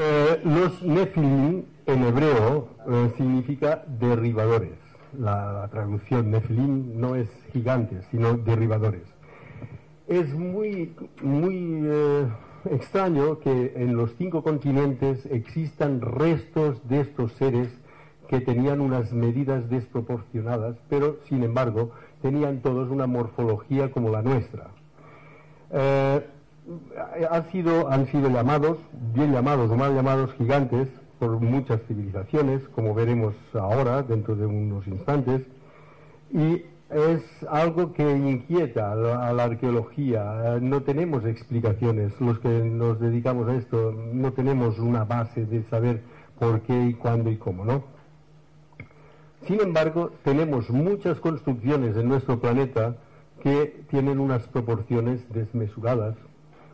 Eh, 0.00 0.40
los 0.44 0.80
Nefilim 0.80 1.64
en 1.86 2.04
hebreo 2.04 2.68
eh, 2.88 3.12
significa 3.16 3.82
derribadores. 3.84 4.78
La, 5.18 5.66
traducción 5.72 6.30
Nefilim 6.30 7.00
no 7.00 7.16
es 7.16 7.28
gigantes, 7.52 8.06
sino 8.12 8.34
derribadores. 8.34 9.02
Es 10.06 10.32
muy, 10.32 10.94
muy 11.20 11.80
eh, 11.84 12.28
extraño 12.70 13.40
que 13.40 13.72
en 13.74 13.96
los 13.96 14.14
cinco 14.16 14.44
continentes 14.44 15.26
existan 15.26 16.00
restos 16.00 16.86
de 16.88 17.00
estos 17.00 17.32
seres 17.32 17.68
que 18.28 18.40
tenían 18.40 18.80
unas 18.80 19.12
medidas 19.12 19.68
desproporcionadas, 19.68 20.76
pero 20.88 21.16
sin 21.24 21.42
embargo 21.42 21.90
tenían 22.22 22.60
todos 22.62 22.88
una 22.88 23.08
morfología 23.08 23.90
como 23.90 24.10
la 24.10 24.22
nuestra. 24.22 24.70
Sido, 27.50 27.90
han 27.90 28.06
sido 28.06 28.28
llamados, 28.28 28.78
bien 29.14 29.32
llamados 29.32 29.70
o 29.70 29.76
mal 29.76 29.94
llamados 29.94 30.32
gigantes 30.34 30.88
por 31.18 31.40
muchas 31.40 31.80
civilizaciones, 31.88 32.62
como 32.74 32.94
veremos 32.94 33.34
ahora, 33.54 34.02
dentro 34.02 34.36
de 34.36 34.46
unos 34.46 34.86
instantes, 34.86 35.42
y 36.32 36.62
es 36.90 37.22
algo 37.50 37.92
que 37.92 38.10
inquieta 38.10 38.92
a 38.92 39.32
la, 39.32 39.44
arqueología. 39.44 40.58
No 40.60 40.82
tenemos 40.82 41.24
explicaciones. 41.24 42.18
Los 42.20 42.38
que 42.38 42.48
nos 42.48 42.98
dedicamos 42.98 43.48
a 43.48 43.56
esto 43.56 43.92
no 43.92 44.32
tenemos 44.32 44.78
una 44.78 45.04
base 45.04 45.44
de 45.44 45.62
saber 45.64 46.02
por 46.38 46.60
qué 46.62 46.86
y 46.86 46.94
cuándo 46.94 47.30
y 47.30 47.36
cómo, 47.36 47.64
¿no? 47.64 47.84
Sin 49.46 49.60
embargo, 49.60 50.10
tenemos 50.24 50.70
muchas 50.70 51.20
construcciones 51.20 51.96
en 51.96 52.08
nuestro 52.08 52.40
planeta 52.40 52.96
que 53.42 53.82
tienen 53.88 54.18
unas 54.18 54.46
proporciones 54.48 55.20
desmesuradas, 55.32 56.16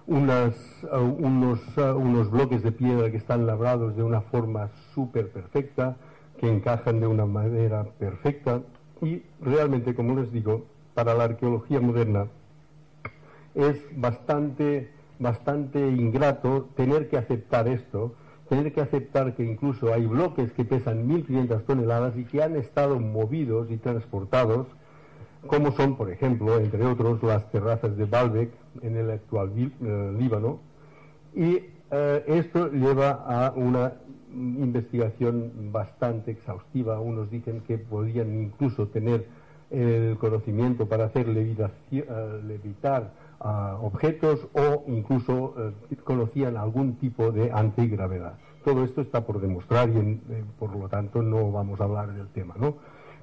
unas, 0.06 0.54
uh, 0.84 0.98
unos, 0.98 1.60
uh, 1.76 1.96
unos 1.96 2.30
bloques 2.30 2.62
de 2.62 2.72
piedra 2.72 3.10
que 3.10 3.16
están 3.16 3.46
labrados 3.46 3.96
de 3.96 4.02
una 4.02 4.20
forma 4.20 4.70
súper 4.94 5.30
perfecta, 5.30 5.96
que 6.38 6.48
encajan 6.48 7.00
de 7.00 7.06
una 7.06 7.26
manera 7.26 7.84
perfecta. 7.98 8.62
Y 9.00 9.22
realmente, 9.40 9.94
como 9.94 10.14
les 10.16 10.32
digo, 10.32 10.64
para 10.94 11.14
la 11.14 11.24
arqueología 11.24 11.80
moderna 11.80 12.26
es 13.54 13.80
bastante, 13.96 14.90
bastante 15.18 15.78
ingrato 15.78 16.68
tener 16.76 17.08
que 17.08 17.16
aceptar 17.16 17.68
esto, 17.68 18.14
tener 18.48 18.72
que 18.72 18.80
aceptar 18.80 19.34
que 19.34 19.44
incluso 19.44 19.92
hay 19.92 20.06
bloques 20.06 20.52
que 20.52 20.64
pesan 20.64 21.08
1.500 21.08 21.64
toneladas 21.64 22.16
y 22.16 22.24
que 22.24 22.42
han 22.42 22.56
estado 22.56 22.98
movidos 23.00 23.70
y 23.70 23.76
transportados 23.78 24.66
como 25.46 25.72
son, 25.72 25.96
por 25.96 26.10
ejemplo, 26.10 26.58
entre 26.58 26.84
otros, 26.86 27.22
las 27.22 27.50
terrazas 27.50 27.96
de 27.96 28.06
Baalbek 28.06 28.50
en 28.82 28.96
el 28.96 29.10
actual 29.10 29.52
eh, 29.56 30.16
Líbano. 30.18 30.60
Y 31.34 31.60
eh, 31.90 32.24
esto 32.26 32.70
lleva 32.70 33.10
a 33.10 33.52
una 33.52 33.94
investigación 34.32 35.70
bastante 35.72 36.32
exhaustiva. 36.32 37.00
Unos 37.00 37.30
dicen 37.30 37.62
que 37.66 37.78
podían 37.78 38.34
incluso 38.34 38.88
tener 38.88 39.26
el 39.70 40.16
conocimiento 40.18 40.86
para 40.86 41.06
hacer 41.06 41.26
eh, 41.28 42.40
levitar 42.46 43.12
objetos 43.80 44.48
o 44.54 44.84
incluso 44.86 45.54
conocían 46.04 46.56
algún 46.56 46.94
tipo 46.94 47.30
de 47.30 47.52
antigravedad. 47.52 48.38
Todo 48.64 48.84
esto 48.84 49.02
está 49.02 49.26
por 49.26 49.38
demostrar 49.38 49.90
y 49.90 50.20
por 50.58 50.74
lo 50.74 50.88
tanto 50.88 51.20
no 51.20 51.52
vamos 51.52 51.78
a 51.78 51.84
hablar 51.84 52.14
del 52.14 52.28
tema, 52.28 52.54
¿no? 52.58 52.76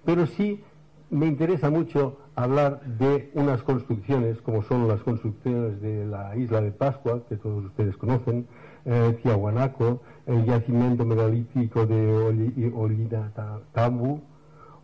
Pero 0.05 0.27
sí 0.27 0.63
me 1.11 1.27
interesa 1.27 1.69
mucho 1.69 2.17
hablar 2.35 2.81
de 2.97 3.31
unas 3.33 3.61
construcciones, 3.63 4.41
como 4.41 4.63
son 4.63 4.87
las 4.87 5.01
construcciones 5.01 5.81
de 5.81 6.05
la 6.05 6.35
isla 6.37 6.61
de 6.61 6.71
Pascua, 6.71 7.21
que 7.27 7.35
todos 7.35 7.65
ustedes 7.65 7.97
conocen, 7.97 8.47
eh, 8.85 9.19
Tiahuanaco, 9.21 10.01
el 10.25 10.45
yacimiento 10.45 11.05
megalítico 11.05 11.85
de 11.85 12.71
Olina 12.73 13.31
Tambu, 13.73 14.21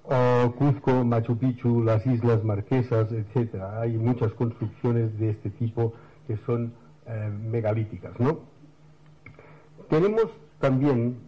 o 0.03 0.51
Cuzco, 0.57 1.05
Machu 1.05 1.38
Picchu, 1.38 1.81
las 1.81 2.05
Islas 2.05 2.44
Marquesas, 2.44 3.09
etc. 3.11 3.55
Hay 3.79 3.97
muchas 3.97 4.33
construcciones 4.33 5.17
de 5.17 5.29
este 5.29 5.49
tipo 5.49 5.94
que 6.27 6.38
son 6.45 6.73
eh, 7.05 7.31
megalíticas, 7.49 8.19
¿no? 8.19 8.39
Tenemos 9.89 10.27
también, 10.59 11.19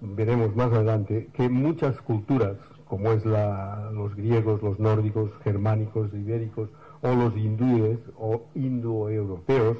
veremos 0.00 0.54
más 0.54 0.68
adelante, 0.72 1.28
que 1.32 1.48
muchas 1.48 2.00
culturas 2.00 2.56
como 2.88 3.12
es 3.12 3.24
los 3.24 4.14
griegos, 4.14 4.62
los 4.62 4.78
nórdicos, 4.78 5.30
germánicos, 5.42 6.12
ibéricos 6.14 6.68
o 7.02 7.14
los 7.14 7.36
hindúes 7.36 7.98
o 8.18 8.42
indoeuropeos, 8.54 9.78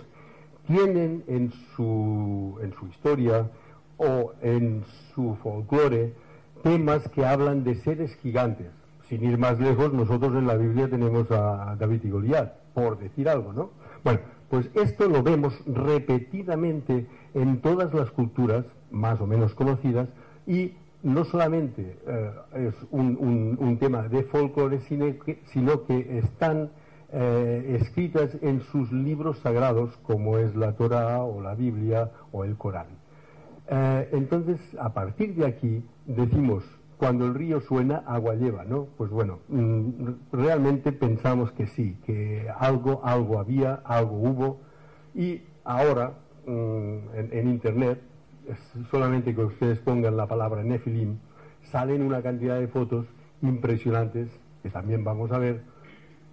tienen 0.66 1.22
en 1.28 1.52
su, 1.74 2.58
en 2.62 2.72
su 2.74 2.86
historia 2.88 3.50
o 3.96 4.32
en 4.42 4.82
su 5.14 5.36
folclore 5.42 6.14
temas 6.62 7.08
que 7.08 7.24
hablan 7.24 7.64
de 7.64 7.76
seres 7.76 8.14
gigantes. 8.16 8.68
Sin 9.08 9.22
ir 9.22 9.38
más 9.38 9.60
lejos, 9.60 9.92
nosotros 9.92 10.34
en 10.34 10.48
la 10.48 10.56
Biblia 10.56 10.90
tenemos 10.90 11.30
a 11.30 11.76
David 11.78 12.00
y 12.04 12.10
Goliat, 12.10 12.54
por 12.74 12.98
decir 12.98 13.28
algo, 13.28 13.52
¿no? 13.52 13.70
Bueno, 14.02 14.18
pues 14.50 14.68
esto 14.74 15.08
lo 15.08 15.22
vemos 15.22 15.54
repetidamente 15.66 17.06
en 17.34 17.60
todas 17.60 17.94
las 17.94 18.10
culturas 18.10 18.64
más 18.90 19.20
o 19.20 19.26
menos 19.26 19.54
conocidas 19.54 20.08
y 20.46 20.74
no 21.06 21.24
solamente 21.24 21.98
eh, 22.04 22.30
es 22.54 22.74
un, 22.90 23.76
tema 23.78 24.08
de 24.08 24.24
folclore, 24.24 24.80
sino 24.80 25.16
que, 25.20 25.40
sino 25.44 25.84
que 25.84 26.18
están 26.18 26.70
eh, 27.12 27.78
escritas 27.80 28.36
en 28.42 28.60
sus 28.60 28.90
libros 28.90 29.38
sagrados, 29.38 29.96
como 29.98 30.38
es 30.38 30.56
la 30.56 30.72
Torah 30.72 31.22
o 31.22 31.40
la 31.40 31.54
Biblia 31.54 32.10
o 32.32 32.42
el 32.42 32.56
Corán. 32.56 32.88
Eh, 33.68 34.08
entonces, 34.12 34.60
a 34.80 34.92
partir 34.92 35.36
de 35.36 35.46
aquí, 35.46 35.84
decimos, 36.06 36.64
cuando 36.96 37.26
el 37.26 37.34
río 37.34 37.60
suena, 37.60 37.98
agua 37.98 38.34
lleva, 38.34 38.64
¿no? 38.64 38.88
Pues 38.96 39.10
bueno, 39.10 39.38
mm, 39.48 39.90
realmente 40.32 40.90
pensamos 40.90 41.52
que 41.52 41.68
sí, 41.68 41.96
que 42.04 42.48
algo, 42.58 43.00
algo 43.04 43.38
había, 43.38 43.74
algo 43.84 44.16
hubo, 44.16 44.60
y 45.14 45.42
ahora, 45.62 46.14
mm, 46.46 46.98
en 47.14 47.48
Internet, 47.48 48.00
solamente 48.90 49.34
que 49.34 49.44
ustedes 49.44 49.78
pongan 49.80 50.16
la 50.16 50.26
palabra 50.26 50.62
Nefilim, 50.62 51.18
salen 51.62 52.02
una 52.02 52.22
cantidad 52.22 52.58
de 52.58 52.68
fotos 52.68 53.06
impresionantes, 53.42 54.28
que 54.62 54.70
también 54.70 55.04
vamos 55.04 55.32
a 55.32 55.38
ver, 55.38 55.62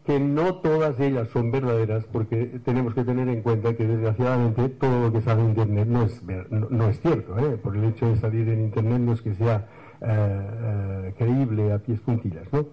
que 0.06 0.20
no 0.20 0.56
todas 0.56 1.00
ellas 1.00 1.30
son 1.30 1.52
verdaderas, 1.52 2.06
porque 2.06 2.60
tenemos 2.66 2.94
que 2.94 3.04
tener 3.04 3.30
en 3.30 3.42
cuenta 3.42 3.74
que 3.76 3.86
desgraciadamente 3.86 4.70
todo 4.70 5.08
lo 5.08 5.14
que 5.14 5.22
sale 5.22 5.42
en 5.42 5.50
Internet 5.50 5.88
no 5.88 6.04
es, 6.04 6.22
no, 6.50 6.90
es 6.90 7.00
cierto, 7.00 7.38
¿eh? 7.40 7.58
por 7.58 7.76
el 7.76 7.86
hecho 7.86 8.08
de 8.08 8.18
salir 8.18 8.50
en 8.50 8.66
Internet 8.66 9.00
no 9.00 9.14
es 9.14 9.22
que 9.22 9.34
sea 9.36 9.68
eh, 10.02 10.06
eh, 10.08 11.14
creíble 11.18 11.72
a 11.72 11.80
pies 11.80 12.00
puntillas. 12.02 12.52
¿no? 12.52 12.66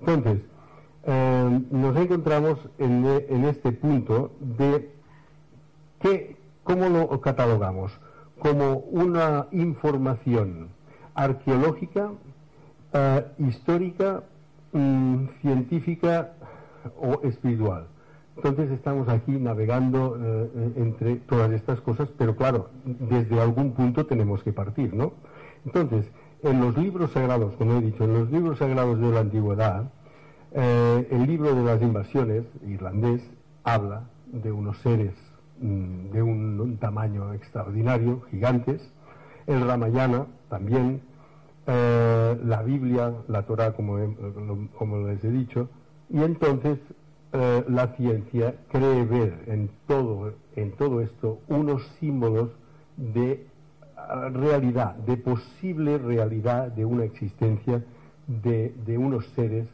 Entonces, 0.00 0.42
nos 1.70 1.96
encontramos 1.96 2.58
en, 2.78 3.06
en, 3.28 3.44
este 3.44 3.72
punto 3.72 4.32
de 4.40 4.90
que, 6.00 6.36
cómo 6.64 6.88
lo 6.90 7.20
catalogamos 7.20 7.98
como 8.38 8.78
una 8.78 9.46
información 9.52 10.68
arqueológica, 11.14 12.10
eh, 12.92 13.24
histórica, 13.38 14.22
mm, 14.72 15.26
científica 15.42 16.32
o 17.00 17.20
espiritual. 17.22 17.86
Entonces 18.36 18.70
estamos 18.70 19.08
aquí 19.08 19.32
navegando 19.32 20.16
eh, 20.20 20.72
entre 20.76 21.16
todas 21.16 21.50
estas 21.50 21.80
cosas, 21.80 22.08
pero 22.16 22.36
claro, 22.36 22.70
desde 22.84 23.40
algún 23.40 23.72
punto 23.72 24.06
tenemos 24.06 24.44
que 24.44 24.52
partir, 24.52 24.94
¿no? 24.94 25.12
Entonces, 25.66 26.08
en 26.44 26.60
los 26.60 26.78
libros 26.78 27.10
sagrados, 27.10 27.56
como 27.56 27.78
he 27.78 27.80
dicho, 27.80 28.04
en 28.04 28.14
los 28.14 28.30
libros 28.30 28.58
sagrados 28.58 29.00
de 29.00 29.10
la 29.10 29.20
antigüedad, 29.20 29.90
eh, 30.52 31.08
el 31.10 31.26
libro 31.26 31.52
de 31.52 31.64
las 31.64 31.82
invasiones 31.82 32.44
irlandés 32.66 33.28
habla 33.64 34.04
de 34.26 34.52
unos 34.52 34.78
seres 34.78 35.14
de 35.60 36.22
un, 36.22 36.76
tamaño 36.80 37.34
extraordinario, 37.34 38.22
gigantes, 38.30 38.80
el 39.46 39.60
Ramayana 39.66 40.26
también, 40.48 41.00
eh, 41.66 42.38
la 42.44 42.62
Biblia, 42.62 43.14
la 43.28 43.42
Torah, 43.42 43.72
como, 43.72 43.98
como 44.76 45.08
les 45.08 45.22
he 45.24 45.30
dicho, 45.30 45.68
y 46.10 46.22
entonces 46.22 46.78
eh, 47.32 47.64
la 47.68 47.88
ciencia 47.88 48.54
cree 48.70 49.04
ver 49.04 49.44
en 49.46 49.68
todo, 49.86 50.32
en 50.56 50.72
todo 50.72 51.00
esto 51.02 51.40
unos 51.48 51.82
símbolos 52.00 52.50
de 52.96 53.46
ah, 53.96 54.30
realidad, 54.32 54.94
de 54.94 55.18
posible 55.18 55.98
realidad 55.98 56.68
de 56.68 56.86
una 56.86 57.04
existencia 57.04 57.84
de, 58.26 58.74
de 58.86 58.96
unos 58.96 59.26
seres 59.34 59.66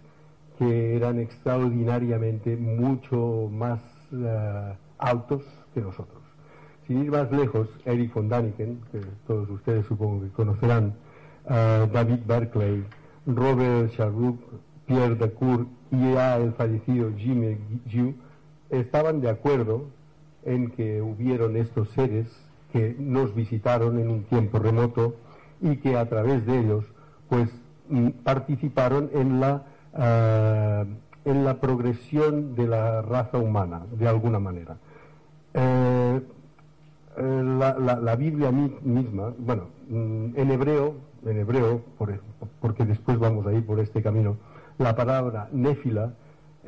que 0.59 0.97
eran 0.97 1.21
extraordinariamente 1.21 2.57
mucho 2.57 3.49
más 3.53 3.81
eh, 4.13 4.75
altos 4.99 5.43
que 5.75 5.81
nosotros. 5.81 6.23
Sin 6.87 7.05
ir 7.05 7.11
más 7.11 7.31
lejos, 7.32 7.69
Eric 7.85 8.15
von 8.15 8.29
Daniken, 8.29 8.81
que 8.93 9.00
todos 9.26 9.49
ustedes 9.50 9.85
supongo 9.87 10.23
que 10.23 10.31
conocerán, 10.31 10.94
uh, 11.47 11.87
David 11.93 12.21
Berkeley, 12.26 12.85
Robert 13.26 13.91
Charroux, 13.93 14.38
Pierre 14.87 15.17
Dacour 15.17 15.67
y 15.91 16.12
ya 16.12 16.37
el 16.37 16.53
fallecido 16.53 17.11
Jimmy 17.17 17.59
Giu, 17.88 18.15
estaban 18.71 19.21
de 19.21 19.31
acuerdo 19.31 19.87
en 20.44 20.71
que 20.71 21.00
hubieron 21.00 21.56
estos 21.56 21.88
seres 21.91 22.27
que 22.73 22.94
nos 22.99 23.35
visitaron 23.35 23.99
en 23.99 24.11
un 24.11 24.25
tiempo 24.25 24.59
remoto 24.59 25.17
y 25.61 25.77
que 25.77 25.97
a 25.97 26.09
través 26.09 26.44
de 26.44 26.59
ellos 26.59 26.85
pues 27.29 27.49
mm, 27.88 28.09
participaron 28.25 29.11
en 29.15 29.41
la 29.41 29.62
eh, 29.97 30.85
en 31.25 31.44
la 31.44 31.61
progresión 31.61 32.55
de 32.55 32.67
la 32.67 33.00
raza 33.00 33.38
humana 33.38 33.82
de 33.93 34.09
alguna 34.09 34.38
manera 34.38 34.77
eh, 35.55 36.21
eh, 37.17 37.43
la, 38.03 38.17
Biblia 38.17 38.51
misma 38.51 39.33
bueno 39.39 39.69
mm, 39.89 40.37
en 40.37 40.51
hebreo 40.51 40.95
en 41.25 41.39
hebreo 41.39 41.83
porque 42.61 42.85
después 42.85 43.19
vamos 43.19 43.47
a 43.47 43.53
ir 43.53 43.65
por 43.65 43.81
este 43.81 44.03
camino 44.03 44.37
la 44.79 44.95
palabra 44.95 45.49
néfila 45.53 46.15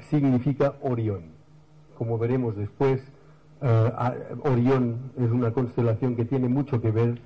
significa 0.00 0.74
Orión 0.82 1.24
como 1.98 2.18
veremos 2.18 2.56
después 2.56 3.02
Orión 4.42 5.12
es 5.16 5.30
una 5.30 5.50
constelación 5.50 6.14
que 6.14 6.26
tiene 6.26 6.46
mucho 6.46 6.80
que 6.80 6.90
ver 6.90 7.18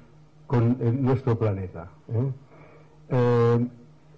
con 0.50 0.78
nuestro 1.04 1.38
planeta. 1.38 1.90
¿eh? 2.08 2.32
Eh, 3.10 3.66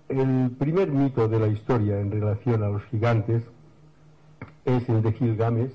el 0.08 0.50
primer 0.58 0.90
mito 0.90 1.28
de 1.28 1.38
la 1.38 1.48
historia 1.48 2.00
en 2.00 2.10
relación 2.10 2.62
a 2.62 2.70
los 2.70 2.82
gigantes 2.84 3.42
es 4.64 4.88
el 4.88 5.02
de 5.02 5.12
Gilgamesh, 5.12 5.72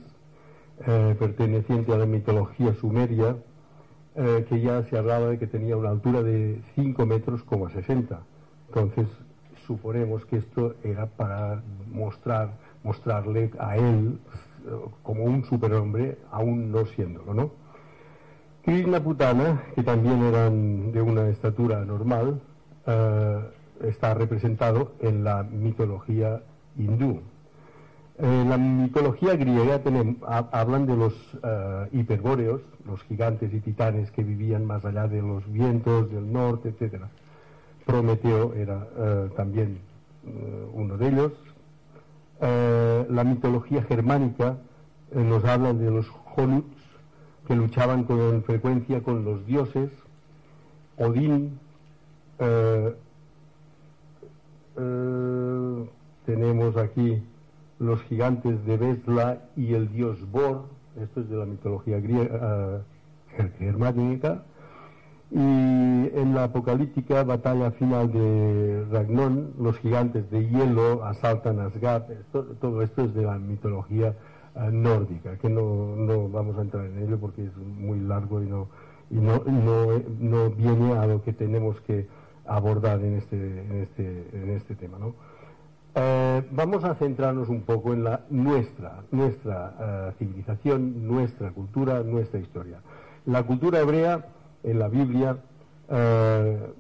eh, 0.86 1.16
perteneciente 1.18 1.94
a 1.94 1.98
la 1.98 2.06
mitología 2.06 2.74
sumeria, 2.76 3.36
que 4.50 4.60
ya 4.62 4.82
se 4.86 4.98
hablaba 4.98 5.28
de 5.28 5.38
que 5.38 5.46
tenía 5.46 5.78
una 5.78 5.92
altura 5.92 6.24
de 6.24 6.60
5 6.74 7.06
metros, 7.06 7.44
60. 7.72 8.20
Entonces, 8.70 9.06
suponemos 9.68 10.26
que 10.26 10.38
esto 10.38 10.74
era 10.84 11.06
para 11.06 11.62
mostrar, 11.92 12.50
mostrarle 12.84 13.52
a 13.60 13.78
él 13.78 14.18
como 15.04 15.24
un 15.24 15.44
superhombre, 15.46 16.18
aún 16.32 16.72
no 16.72 16.88
siéndolo, 16.88 17.36
¿no? 17.36 17.52
Krishna 18.68 19.02
Putana, 19.02 19.64
que 19.76 19.82
también 19.82 20.22
eran 20.24 20.92
de 20.92 21.02
una 21.02 21.30
estatura 21.30 21.86
normal, 21.86 22.42
eh, 22.86 23.40
está 23.84 24.14
representado 24.14 24.92
en 25.00 25.24
la 25.24 25.44
mitología 25.44 26.42
hindú. 26.78 27.22
En 28.20 28.50
la 28.50 28.58
mitología 28.58 29.36
griega 29.36 29.80
hablan 30.52 30.88
de 30.88 30.96
los 30.96 31.14
uh, 31.36 31.96
hiperbóreos, 31.96 32.62
los 32.86 33.02
gigantes 33.04 33.54
y 33.54 33.60
titanes 33.60 34.10
que 34.12 34.24
vivían 34.24 34.66
más 34.66 34.84
allá 34.86 35.08
de 35.08 35.22
los 35.22 35.50
vientos 35.52 36.12
del 36.12 36.32
norte, 36.32 36.70
etc. 36.70 37.04
Prometeo 37.86 38.54
era 38.54 38.88
eh, 38.98 39.30
también 39.36 39.80
uno 40.74 40.98
de 40.98 41.08
ellos. 41.08 41.32
la 43.10 43.24
mitología 43.24 43.82
germánica 43.84 44.58
nos 45.14 45.46
habla 45.46 45.74
de 45.74 45.90
los 45.90 46.06
Honuts, 46.36 46.76
que 47.48 47.56
luchaban 47.56 48.04
con 48.04 48.44
frecuencia 48.44 49.02
con 49.02 49.24
los 49.24 49.46
dioses, 49.46 49.90
Odín, 50.98 51.60
eh, 52.40 52.96
eh, 54.78 55.90
tenemos 56.26 56.76
aquí 56.76 57.22
los 57.80 58.02
gigantes 58.04 58.66
de 58.66 58.78
Vesla 58.78 59.42
y 59.56 59.74
el 59.74 59.92
dios 59.92 60.30
Bor, 60.32 60.66
esto 61.02 61.22
es 61.22 61.30
de 61.30 61.38
la 61.38 61.46
mitología 61.46 62.00
griega, 62.00 62.84
eh, 63.38 63.52
germánica, 63.60 64.44
y 65.30 65.38
en 65.38 66.34
la 66.34 66.46
apocalíptica 66.46 67.24
batalla 67.24 67.72
final 67.72 68.12
de 68.12 68.86
Ragnon, 68.90 69.54
los 69.60 69.78
gigantes 69.80 70.30
de 70.32 70.48
hielo 70.48 71.04
asaltan 71.04 71.60
Asgard, 71.60 72.04
todo 72.32 72.82
esto 72.82 73.04
es 73.04 73.14
de 73.14 73.24
la 73.24 73.38
mitología 73.38 74.16
nórdica, 74.72 75.38
que 75.38 75.50
no, 75.50 75.96
no, 75.96 76.30
vamos 76.30 76.58
a 76.58 76.62
entrar 76.62 76.86
en 76.86 77.04
ello 77.04 77.20
porque 77.20 77.46
es 77.46 77.56
muy 77.58 78.00
largo 78.00 78.42
y 78.42 78.48
no, 78.48 78.70
y 79.10 79.16
no, 79.16 79.44
no, 80.20 80.50
viene 80.50 80.94
a 80.94 81.06
lo 81.06 81.24
que 81.24 81.34
tenemos 81.34 81.80
que 81.82 82.08
abordar 82.46 83.00
en 83.02 83.16
este, 83.16 83.36
en 83.36 83.82
este, 83.84 84.30
en 84.34 84.50
este 84.52 84.76
tema. 84.76 84.98
¿no? 84.98 85.14
Eh, 85.96 86.44
vamos 86.52 86.84
a 86.84 86.96
centrarnos 86.96 87.50
un 87.50 87.62
poco 87.62 87.94
en 87.94 88.04
la 88.04 88.22
nuestra, 88.30 89.04
nuestra 89.12 89.74
eh, 89.80 90.14
civilización, 90.20 91.08
nuestra 91.08 91.52
cultura, 91.52 92.04
nuestra 92.04 92.40
historia. 92.40 92.82
La 93.26 93.44
cultura 93.44 93.80
hebrea 93.80 94.28
en 94.64 94.80
la 94.80 94.90
Biblia 94.90 95.38
eh, 95.90 96.72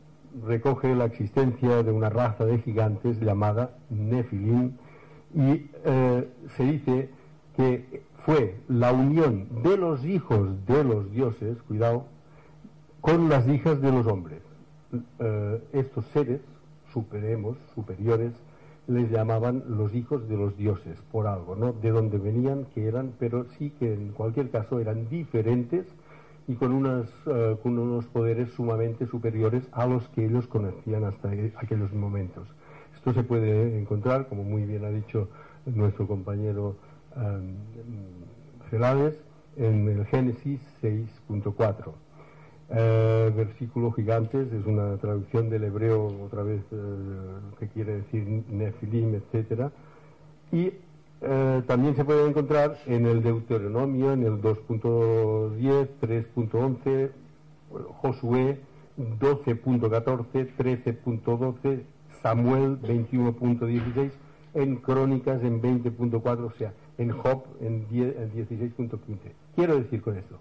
recoge 0.46 0.94
la 0.94 1.06
existencia 1.06 1.82
de 1.82 1.92
una 1.92 2.10
raza 2.10 2.46
de 2.46 2.60
gigantes 2.60 3.20
llamada 3.20 3.72
Nefilim 3.90 4.74
y 5.34 5.70
se 6.56 6.64
dice 6.64 7.10
que 7.56 8.04
fue 8.26 8.56
la 8.68 8.92
unión 8.92 9.48
de 9.64 9.78
los 9.78 10.06
hijos 10.06 10.66
de 10.66 10.84
los 10.84 11.12
dioses, 11.12 11.62
cuidado, 11.64 12.06
con 13.02 13.30
las 13.30 13.48
hijas 13.48 13.82
de 13.82 13.92
los 13.92 14.08
hombres. 14.08 14.42
Estos 15.74 16.06
seres 16.08 16.40
supremos, 16.94 17.58
superiores, 17.76 18.34
les 18.88 19.12
llamaban 19.12 19.64
los 19.68 19.94
hijos 19.94 20.28
de 20.30 20.38
los 20.38 20.56
dioses, 20.58 21.02
por 21.12 21.28
algo, 21.28 21.56
¿no? 21.56 21.74
De 21.74 21.90
donde 21.90 22.18
venían, 22.18 22.66
que 22.74 22.88
eran, 22.88 23.14
pero 23.20 23.46
sí 23.58 23.72
que 23.78 23.94
en 23.94 24.14
cualquier 24.14 24.50
caso 24.50 24.80
eran 24.80 25.10
diferentes 25.10 25.86
y 26.48 26.56
con, 26.56 26.72
unas, 26.72 27.10
eh, 27.26 27.58
con 27.62 27.78
unos 27.78 28.06
poderes 28.06 28.52
sumamente 28.52 29.06
superiores 29.06 29.68
a 29.74 29.86
los 29.86 30.08
que 30.10 30.26
ellos 30.26 30.48
conocían 30.48 31.04
hasta 31.04 31.30
aquellos 31.58 31.94
momentos. 31.94 32.48
Esto 32.96 33.14
se 33.14 33.24
puede 33.24 33.78
encontrar, 33.78 34.28
como 34.28 34.44
muy 34.44 34.64
bien 34.64 34.86
ha 34.86 34.90
dicho 34.90 35.30
nuestro 35.66 36.08
compañero 36.08 36.76
Gelades 38.70 39.20
en 39.58 39.90
el 39.90 40.06
Génesis 40.06 40.62
6.4. 40.82 41.94
Eh, 42.70 43.32
versículo 43.34 43.94
gigantes 43.94 44.52
es 44.52 44.66
una 44.66 44.98
traducción 44.98 45.50
del 45.50 45.64
hebreo 45.64 46.08
otra 46.26 46.44
vez 46.44 46.60
eh, 46.72 46.76
que 47.60 47.70
quiere 47.70 48.02
decir 48.02 48.44
nefilim 48.50 49.16
etcétera 49.16 49.72
y 50.52 50.74
eh, 51.22 51.62
también 51.66 51.96
se 51.96 52.04
puede 52.04 52.28
encontrar 52.28 52.78
en 52.86 53.06
el 53.06 53.24
Deuteronomio 53.24 54.12
en 54.12 54.24
el 54.24 54.42
2.10 54.42 55.88
3.11 56.02 57.12
Josué 58.02 58.60
12.14 58.98 60.58
13.12 60.58 61.84
Samuel 62.22 62.82
21.16 62.82 64.12
en 64.56 64.76
Crónicas 64.76 65.42
en 65.42 65.62
20.4 65.62 66.44
o 66.44 66.52
sea 66.58 66.74
en 66.98 67.12
Job 67.12 67.44
en 67.62 67.88
16.15. 67.88 69.00
Quiero 69.56 69.78
decir 69.78 70.02
con 70.02 70.18
esto, 70.18 70.38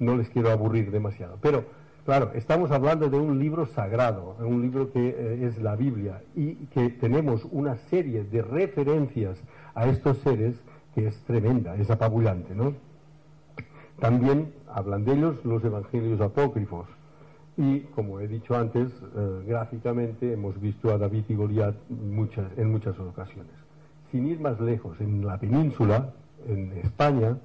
no 0.00 0.16
les 0.16 0.28
quiero 0.28 0.50
aburrir 0.50 0.90
demasiado, 0.90 1.38
pero 1.40 1.64
claro, 2.04 2.32
estamos 2.34 2.72
hablando 2.72 3.08
de 3.08 3.18
un 3.18 3.38
libro 3.38 3.66
sagrado, 3.66 4.36
un 4.40 4.60
libro 4.62 4.90
que 4.90 5.14
eh, 5.16 5.46
es 5.46 5.62
la 5.62 5.76
Biblia 5.76 6.22
y 6.34 6.54
que 6.66 6.88
tenemos 6.90 7.46
una 7.52 7.76
serie 7.76 8.24
de 8.24 8.42
referencias 8.42 9.38
a 9.74 9.86
estos 9.86 10.18
seres 10.18 10.56
que 10.94 11.06
es 11.06 11.16
tremenda, 11.22 11.76
es 11.76 11.88
apabullante, 11.88 12.52
¿no? 12.54 12.74
También 14.00 14.52
hablan 14.66 15.04
de 15.04 15.12
ellos 15.12 15.44
los 15.44 15.62
evangelios 15.62 16.20
apócrifos. 16.20 16.88
Y, 17.56 17.80
como 17.94 18.18
he 18.18 18.26
dicho 18.26 18.56
antes, 18.56 18.90
eh, 18.90 19.44
gráficamente 19.46 20.32
hemos 20.32 20.58
visto 20.60 20.90
a 20.90 20.98
David 20.98 21.24
y 21.28 21.34
Goliat 21.34 21.76
muchas, 21.90 22.46
en 22.56 22.72
muchas 22.72 22.98
ocasiones 22.98 23.60
sin 24.10 24.26
ir 24.26 24.40
más 24.40 24.60
lejos, 24.60 25.00
en 25.00 25.24
la 25.26 25.38
península, 25.38 26.10
en 26.46 26.72
España, 26.78 27.36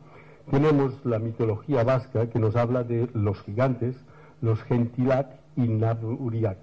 tenemos 0.52 0.94
la 1.06 1.20
mitología 1.20 1.84
vasca 1.84 2.30
que 2.30 2.40
nos 2.40 2.56
habla 2.56 2.84
de 2.84 3.10
los 3.14 3.42
gigantes, 3.42 3.96
los 4.42 4.62
Gentilac 4.64 5.28
y 5.56 5.68
Naburiac. 5.68 6.58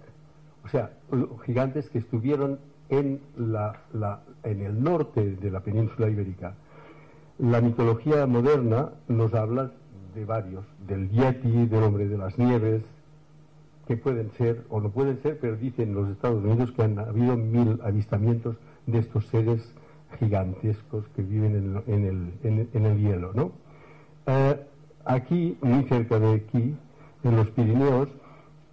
O 0.64 0.68
sea, 0.68 0.90
gigantes 1.44 1.88
que 1.90 1.98
estuvieron 1.98 2.58
en, 2.88 3.20
en 4.44 4.60
el 4.62 4.82
norte 4.82 5.36
de 5.36 5.50
la 5.50 5.60
península 5.60 6.08
ibérica. 6.08 6.54
La 7.38 7.60
mitología 7.60 8.26
moderna 8.26 8.90
nos 9.08 9.34
habla 9.34 9.72
de 10.14 10.24
varios, 10.24 10.64
del 10.86 11.10
Yeti, 11.10 11.66
del 11.66 11.82
hombre 11.82 12.06
de 12.06 12.18
las 12.18 12.38
nieves, 12.38 12.82
que 13.86 13.96
pueden 13.96 14.30
ser 14.32 14.64
o 14.68 14.80
no 14.80 14.90
pueden 14.90 15.20
ser, 15.22 15.38
pero 15.40 15.56
dicen 15.56 15.94
los 15.94 16.08
Estados 16.08 16.44
Unidos 16.44 16.70
que 16.72 16.82
han 16.82 16.98
habido 16.98 17.36
mil 17.36 17.80
avistamientos 17.82 18.56
de 18.86 18.98
estos 18.98 19.26
seres 19.26 19.74
gigantescos 20.18 21.08
que 21.16 21.22
viven 21.22 21.82
en, 21.86 22.04
el, 22.04 22.68
en, 22.72 22.86
el, 22.86 22.98
hielo. 22.98 23.32
¿no? 23.34 23.52
Eh, 24.26 24.66
aquí, 25.04 25.58
muy 25.60 25.84
cerca 25.84 26.18
de 26.18 26.34
aquí, 26.34 26.76
en 27.24 27.36
los 27.36 27.50
Pirineos, 27.50 28.08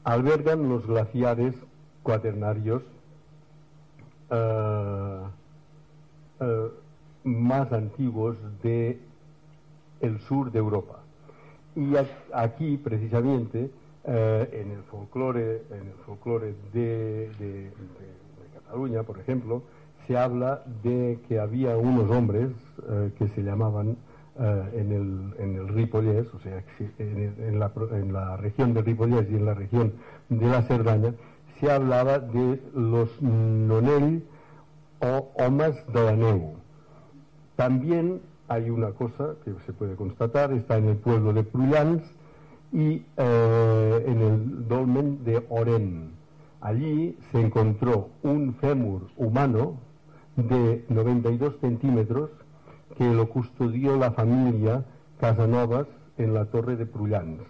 albergan 0.03 0.70
los 0.70 0.86
glaciares 0.86 1.56
cuaternarios 2.03 2.84
eh, 4.29 5.22
eh, 6.39 6.68
más 7.24 7.72
antiguos 7.72 8.38
de 8.62 9.00
el 10.01 10.20
sur 10.22 10.51
de 10.51 10.60
Europa. 10.60 11.00
Y 11.75 11.94
aquí, 12.34 12.77
precisamente, 12.77 13.72
en 14.06 14.72
el 14.72 14.82
folclore, 14.89 15.63
en 15.72 15.88
el 15.88 15.94
folclore 16.06 16.56
de, 16.74 17.70
Cataluña, 18.53 19.03
por 19.03 19.20
ejemplo, 19.20 19.62
se 20.08 20.18
habla 20.18 20.63
de 20.84 21.20
que 21.27 21.39
había 21.39 21.77
unos 21.77 22.10
hombres 22.10 22.50
que 23.18 23.27
se 23.27 23.44
llamaban 23.44 23.98
en, 24.39 24.91
el, 24.91 25.34
en 25.43 25.55
el 25.55 25.67
Ripollès, 25.67 26.34
o 26.34 26.39
sea, 26.39 26.63
en, 26.98 27.60
la, 27.60 27.72
en 27.91 28.13
la 28.13 28.38
región 28.38 28.74
de 28.74 28.81
Ripollès 28.81 29.29
y 29.29 29.36
en 29.36 29.46
la 29.46 29.53
región 29.53 29.93
de 30.29 30.48
la 30.48 30.62
Cerdaña, 30.62 31.13
se 31.60 31.72
hablaba 31.72 32.19
de 32.19 32.62
los 32.74 33.22
nonell 33.22 34.24
o 35.01 35.31
omas 35.36 35.75
de 35.91 36.00
la. 36.01 36.53
También 37.55 38.22
hay 38.48 38.69
una 38.69 38.91
cosa 38.91 39.36
que 39.43 39.53
se 39.65 39.74
puede 39.74 39.96
constatar, 39.96 40.53
está 40.53 40.77
en 40.77 40.89
el 40.89 40.98
pueblo 40.98 41.34
de 41.34 41.43
Prullans 41.43 42.03
y 42.72 43.03
eh, 43.17 44.03
en 44.08 44.22
el 44.22 44.67
dolmen 44.67 45.24
de 45.24 45.46
Oren. 45.50 46.12
Allí 46.62 47.17
se 47.31 47.41
encontró 47.41 48.10
un 48.24 48.53
fémur 48.55 49.08
humano 49.17 49.77
de 50.36 50.86
92 50.89 51.58
centímetros 51.60 52.29
que 52.98 53.13
lo 53.13 53.29
custodió 53.29 53.98
la 53.98 54.12
familia 54.12 54.84
Casanovas 55.19 55.88
en 56.17 56.34
la 56.34 56.46
torre 56.46 56.75
de 56.75 56.86
Prullans. 56.86 57.41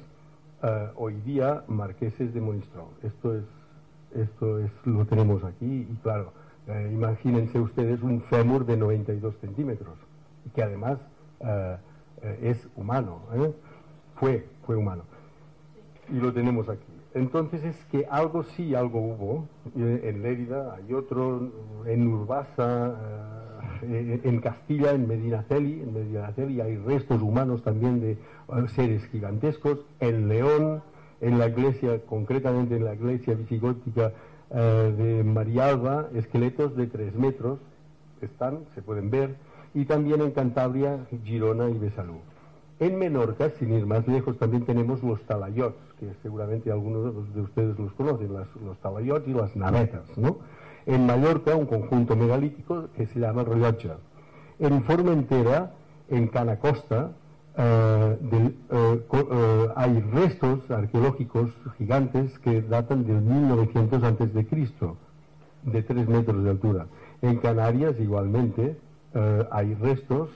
Eh, 0.64 0.88
hoy 0.96 1.16
día 1.22 1.64
marqueses 1.68 2.34
de 2.34 2.42
Monistrol. 2.42 2.90
Esto 3.04 3.36
es, 3.36 3.44
esto 4.16 4.60
es, 4.60 4.72
lo 4.86 5.06
tenemos 5.06 5.44
aquí 5.44 5.88
y 5.90 5.96
claro, 6.04 6.34
eh, 6.68 6.90
imagínense 6.92 7.60
ustedes 7.60 8.02
un 8.02 8.22
fémur 8.24 8.66
de 8.66 8.78
92 8.78 9.36
centímetros, 9.40 9.98
que 10.54 10.64
además 10.64 11.00
eh, 11.40 11.78
es 12.42 12.68
humano, 12.76 13.22
fue, 14.16 14.46
fue 14.66 14.76
humano. 14.76 15.04
Y 16.10 16.20
lo 16.20 16.34
tenemos 16.34 16.68
aquí. 16.68 16.99
Entonces 17.14 17.64
es 17.64 17.76
que 17.86 18.06
algo 18.10 18.44
sí, 18.44 18.76
algo 18.76 19.00
hubo. 19.00 19.48
En 19.76 20.22
Lérida 20.22 20.76
hay 20.76 20.94
otro, 20.94 21.52
en 21.86 22.08
Urbasa, 22.08 22.96
en 23.82 24.42
Castilla, 24.42 24.92
en 24.92 25.08
Medinaceli, 25.08 25.82
en 25.82 25.94
Medinaceli 25.94 26.62
hay 26.62 26.78
restos 26.78 27.22
humanos 27.22 27.64
también 27.64 28.00
de 28.00 28.18
seres 28.70 29.06
gigantescos. 29.08 29.80
En 30.00 30.28
León, 30.28 30.82
en 31.22 31.40
la 31.40 31.48
iglesia, 31.48 32.00
concretamente 32.06 32.76
en 32.76 32.86
la 32.86 32.94
iglesia 32.94 33.34
visigótica 33.34 34.12
eh, 34.52 34.94
de 34.98 35.24
Marialba, 35.24 36.10
esqueletos 36.14 36.76
de 36.76 36.88
3 36.88 37.16
metros, 37.16 37.60
están, 38.22 38.60
se 38.76 38.82
pueden 38.82 39.10
ver, 39.10 39.36
y 39.74 39.86
también 39.86 40.22
en 40.22 40.32
Cantabria, 40.32 41.06
Girona 41.24 41.70
y 41.70 41.78
Besalú. 41.78 42.20
En 42.80 42.98
Menorca, 42.98 43.50
sin 43.60 43.74
ir 43.74 43.86
más 43.86 44.08
lejos, 44.08 44.38
también 44.38 44.64
tenemos 44.66 45.04
los 45.04 45.22
talayots, 45.24 45.78
que 46.00 46.14
seguramente 46.22 46.72
algunos 46.72 47.34
de 47.34 47.42
ustedes 47.42 47.78
los 47.78 47.92
conocen, 47.94 48.34
los 48.34 48.78
talayots 48.80 49.28
y 49.28 49.34
las 49.34 49.54
navetas. 49.56 50.06
En 50.86 51.06
Mallorca, 51.06 51.56
un 51.56 51.66
conjunto 51.66 52.16
megalítico 52.16 52.88
que 52.96 53.06
se 53.06 53.20
llama 53.20 53.44
Rioja. 53.44 53.98
En 54.60 54.84
Formentera, 54.84 55.74
en 56.10 56.28
Canacosta, 56.28 57.12
eh, 57.58 58.18
eh, 58.32 59.06
eh, 59.12 59.70
hay 59.76 60.00
restos 60.00 60.72
arqueológicos 60.72 61.52
gigantes 61.78 62.40
que 62.40 62.62
datan 62.62 63.06
del 63.06 63.22
1900 63.22 64.02
antes 64.04 64.34
de 64.34 64.48
Cristo, 64.48 64.96
de 65.64 65.84
3 65.84 66.08
metros 66.08 66.44
de 66.46 66.50
altura. 66.50 66.88
En 67.22 67.38
Canarias 67.38 67.96
igualmente 68.00 68.78
hay 69.52 69.74
restos 69.74 70.30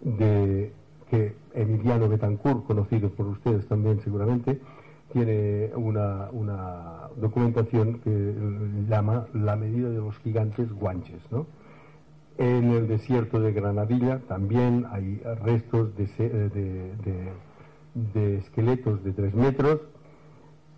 de 0.00 0.72
que 1.10 1.34
Emiliano 1.54 2.08
Betancourt, 2.08 2.64
conocido 2.66 3.10
por 3.10 3.26
ustedes 3.26 3.66
también 3.66 4.00
seguramente, 4.00 4.60
tiene 5.12 5.70
una, 5.74 6.28
una 6.30 7.08
documentación 7.16 7.98
que 8.00 8.34
llama 8.88 9.26
la 9.34 9.56
medida 9.56 9.90
de 9.90 9.96
los 9.96 10.16
gigantes 10.18 10.72
guanches, 10.72 11.20
¿no? 11.30 11.46
En 12.38 12.70
el 12.70 12.88
desierto 12.88 13.38
de 13.38 13.52
Granadilla 13.52 14.20
también 14.20 14.86
hay 14.90 15.20
restos 15.42 15.94
de, 15.94 16.06
de, 18.14 18.36
esqueletos 18.38 19.04
de 19.04 19.12
tres 19.12 19.34
metros. 19.34 19.80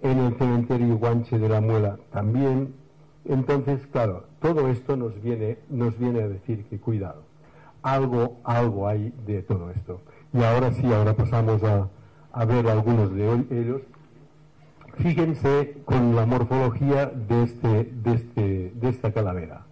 En 0.00 0.18
el 0.18 0.34
cementerio 0.34 0.96
Guanche 0.96 1.38
de 1.38 1.48
la 1.48 1.60
Muela 1.60 1.98
también. 2.10 2.74
Entonces, 3.24 3.86
claro, 3.92 4.24
todo 4.40 4.66
esto 4.66 4.96
nos 4.96 5.22
viene, 5.22 5.58
nos 5.70 5.96
viene 5.96 6.22
a 6.22 6.28
decir 6.28 6.64
que 6.64 6.80
cuidado. 6.80 7.22
Algo, 7.82 8.40
algo 8.42 8.88
hay 8.88 9.14
de 9.24 9.42
todo 9.42 9.70
esto. 9.70 10.00
Y 10.32 10.42
ahora 10.42 10.72
sí, 10.72 10.92
ahora 10.92 11.14
pasamos 11.14 11.62
a, 11.62 11.88
a 12.32 12.44
ver 12.44 12.68
algunos 12.68 13.14
de 13.14 13.44
ellos. 13.50 13.82
Fíjense 14.98 15.78
con 15.84 16.14
la 16.14 16.26
morfología 16.26 17.06
de, 17.06 17.42
este, 17.42 17.84
de, 17.84 18.12
este, 18.12 18.72
de 18.74 18.88
esta 18.88 19.12
calavera. 19.12 19.62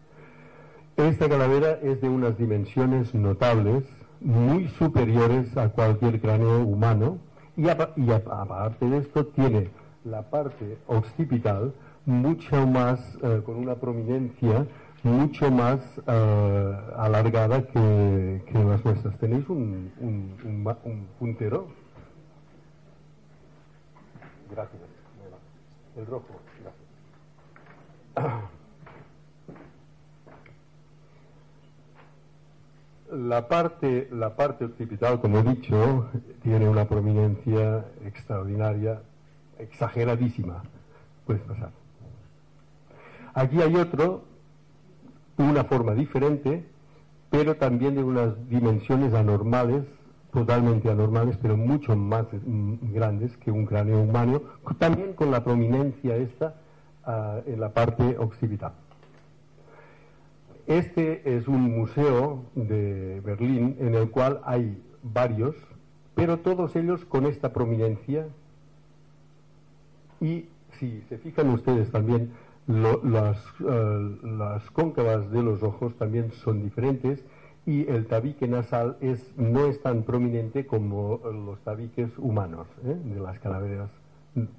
Esta 0.96 1.28
calavera 1.28 1.78
es 1.82 2.00
de 2.00 2.08
unas 2.08 2.36
dimensiones 2.36 3.14
notables, 3.14 3.84
muy 4.20 4.68
superiores 4.68 5.56
a 5.56 5.70
cualquier 5.70 6.20
cráneo 6.20 6.60
humano, 6.60 7.18
y, 7.56 7.68
aparte 7.68 8.86
de 8.86 8.98
esto 8.98 9.26
tiene 9.26 9.70
la 10.04 10.22
parte 10.22 10.78
occipital 10.86 11.72
mucho 12.06 12.66
más, 12.66 13.18
eh, 13.22 13.42
con 13.44 13.56
una 13.56 13.74
prominencia 13.74 14.66
mucho 15.02 15.50
más 15.50 15.80
eh, 16.06 16.76
alargada 16.96 17.62
que, 17.66 18.42
las 18.52 18.84
nuestras. 18.84 19.18
¿Tenéis 19.18 19.48
un, 19.48 19.90
un 20.00 21.06
puntero? 21.18 21.68
Gracias. 24.50 24.82
El 25.96 26.06
rojo, 26.06 26.40
gracias. 26.62 28.50
La 33.12 33.48
parte, 33.48 34.08
la 34.12 34.36
parte 34.36 34.64
occipital, 34.66 35.20
como 35.20 35.40
he 35.40 35.42
dicho, 35.42 36.08
tiene 36.42 36.68
una 36.68 36.84
prominencia 36.86 37.84
extraordinaria, 38.04 39.02
exageradísima. 39.58 40.62
Puedes 41.26 41.42
pasar. 41.42 41.70
Aquí 43.34 43.60
hay 43.60 43.74
otro, 43.74 44.22
una 45.48 45.64
forma 45.64 45.94
diferente, 45.94 46.64
pero 47.30 47.56
también 47.56 47.94
de 47.94 48.02
unas 48.02 48.48
dimensiones 48.48 49.14
anormales, 49.14 49.84
totalmente 50.32 50.90
anormales, 50.90 51.36
pero 51.40 51.56
mucho 51.56 51.96
más 51.96 52.26
mm, 52.32 52.92
grandes 52.92 53.36
que 53.38 53.50
un 53.50 53.66
cráneo 53.66 54.00
humano, 54.00 54.42
también 54.78 55.14
con 55.14 55.30
la 55.30 55.42
prominencia 55.42 56.16
esta 56.16 56.54
ah, 57.04 57.40
en 57.46 57.60
la 57.60 57.72
parte 57.72 58.16
occipital. 58.18 58.72
Este 60.66 61.36
es 61.36 61.48
un 61.48 61.62
museo 61.62 62.44
de 62.54 63.20
Berlín 63.24 63.76
en 63.80 63.94
el 63.96 64.08
cual 64.10 64.40
hay 64.44 64.80
varios, 65.02 65.56
pero 66.14 66.38
todos 66.38 66.76
ellos 66.76 67.04
con 67.04 67.26
esta 67.26 67.52
prominencia. 67.52 68.28
Y 70.20 70.46
si 70.78 71.02
se 71.08 71.18
fijan 71.18 71.48
ustedes 71.50 71.90
también, 71.90 72.30
las, 72.70 73.38
eh, 73.68 74.16
las, 74.22 74.70
cóncavas 74.70 75.30
de 75.30 75.42
los 75.42 75.62
ojos 75.62 75.94
también 75.96 76.30
son 76.30 76.62
diferentes 76.62 77.24
y 77.66 77.88
el 77.88 78.06
tabique 78.06 78.46
nasal 78.46 78.96
es, 79.00 79.32
no 79.36 79.66
es 79.66 79.82
tan 79.82 80.02
prominente 80.02 80.66
como 80.66 81.20
los 81.24 81.60
tabiques 81.60 82.10
humanos, 82.18 82.66
¿eh? 82.84 82.96
de 83.04 83.20
las 83.20 83.38
calaveras 83.40 83.90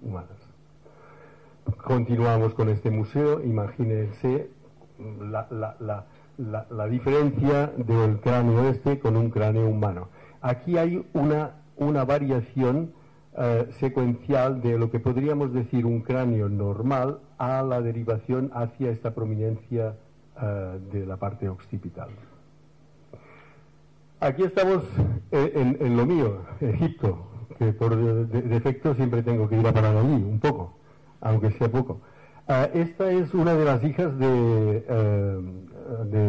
humanas. 0.02 0.38
Continuamos 1.84 2.54
con 2.54 2.70
este 2.70 2.92
museo, 2.92 3.42
imagínense 3.44 4.50
la, 5.20 5.48
la, 6.70 6.88
diferencia 6.88 7.68
del 7.78 8.20
cráneo 8.20 8.70
este 8.70 9.00
con 9.00 9.16
un 9.16 9.30
cráneo 9.30 9.68
humano. 9.68 10.10
Aquí 10.42 10.78
hay 10.78 11.06
una, 11.14 11.52
una 11.78 12.04
variación 12.04 12.94
eh, 13.38 13.68
secuencial 13.80 14.62
de 14.62 14.78
lo 14.78 14.92
que 14.92 15.00
podríamos 15.00 15.54
decir 15.54 15.86
un 15.86 16.02
cráneo 16.02 16.50
normal 16.50 17.20
a 17.42 17.64
la 17.64 17.82
derivación 17.82 18.52
hacia 18.54 18.92
esta 18.92 19.16
prominencia 19.16 19.96
eh, 20.40 20.80
de 20.94 21.08
la 21.08 21.18
parte 21.18 21.50
occipital. 21.50 22.10
Aquí 24.20 24.44
estamos 24.44 24.84
eh, 25.32 25.76
en, 25.80 25.98
lo 25.98 26.06
mío, 26.06 26.42
Egipto, 26.60 27.26
que 27.58 27.74
por 27.74 27.98
defecto 28.28 28.94
siempre 28.94 29.24
tengo 29.24 29.50
que 29.50 29.60
ir 29.60 29.66
a 29.66 29.74
parar 29.74 29.96
un 29.96 30.40
poco, 30.40 30.78
aunque 31.20 31.50
sea 31.50 31.72
poco. 31.72 32.02
Ah, 32.48 32.70
esta 32.76 33.12
es 33.12 33.34
una 33.34 33.56
de 33.56 33.66
las 33.66 33.84
hijas 33.84 34.16
de, 34.20 34.86
uh, 34.88 36.06
de 36.06 36.24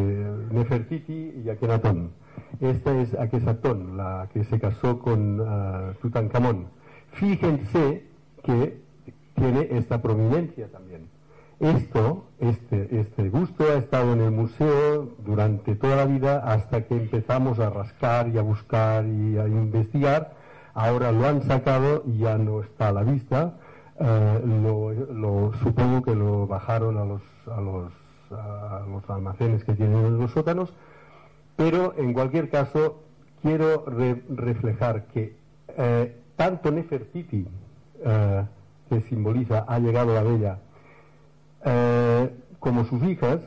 Nefertiti 0.50 1.42
y 1.45 1.50
Akenatón. 1.50 2.12
Esta 2.59 2.99
es 2.99 3.12
Akesatón, 3.14 3.99
la 3.99 4.31
que 4.33 4.45
se 4.45 4.59
casó 4.59 4.99
con 4.99 5.40
uh, 5.40 5.92
Tutankamón. 6.00 6.69
Fíjense 7.12 8.04
que 8.42 8.81
tiene 9.35 9.69
esta 9.71 10.00
prominencia 10.00 10.69
también. 10.69 10.91
Esto, 11.62 12.25
este, 12.40 13.00
este 13.00 13.31
gusto 13.31 13.64
ha 13.64 13.76
estado 13.76 14.12
en 14.12 14.21
el 14.21 14.31
museo 14.31 15.09
durante 15.25 15.75
toda 15.76 15.97
la 15.97 16.04
vida 16.04 16.42
hasta 16.45 16.83
que 16.83 16.95
empezamos 16.95 17.59
a 17.59 17.71
rascar 17.71 18.28
y 18.28 18.37
a 18.37 18.42
buscar 18.42 19.07
y 19.07 19.38
a 19.38 19.47
investigar. 19.47 20.35
Ahora 20.75 21.12
lo 21.12 21.26
han 21.26 21.42
sacado 21.42 22.02
y 22.07 22.19
ya 22.19 22.37
no 22.37 22.61
está 22.61 22.88
a 22.88 22.92
la 22.92 23.02
vista 23.02 23.54
eh, 24.04 24.42
lo, 25.12 25.52
supongo 25.62 26.02
que 26.02 26.14
lo 26.14 26.47
bajaron 26.47 26.97
a 26.99 27.04
los, 27.04 27.23
a 27.47 27.61
los, 27.61 27.92
a 28.33 28.85
los 28.88 29.09
almacenes 29.09 29.64
que 29.64 29.75
tienen 29.75 30.04
en 30.07 30.19
los 30.19 30.33
sótanos, 30.33 30.73
pero 31.57 31.95
en 31.97 32.12
cualquier 32.12 32.50
caso 32.50 33.02
quiero 33.42 33.85
reflejar 33.87 35.07
que 35.07 35.37
eh, 35.76 36.16
tanto 36.37 36.73
Nefertiti, 36.73 37.47
eh, 38.04 38.45
que 38.88 39.00
simboliza 39.02 39.64
ha 39.69 39.78
llegado 39.78 40.19
a 40.19 40.23
Bella, 40.23 40.59
eh, 41.64 42.31
como 42.59 42.85
sus 42.85 43.02
hijas, 43.04 43.40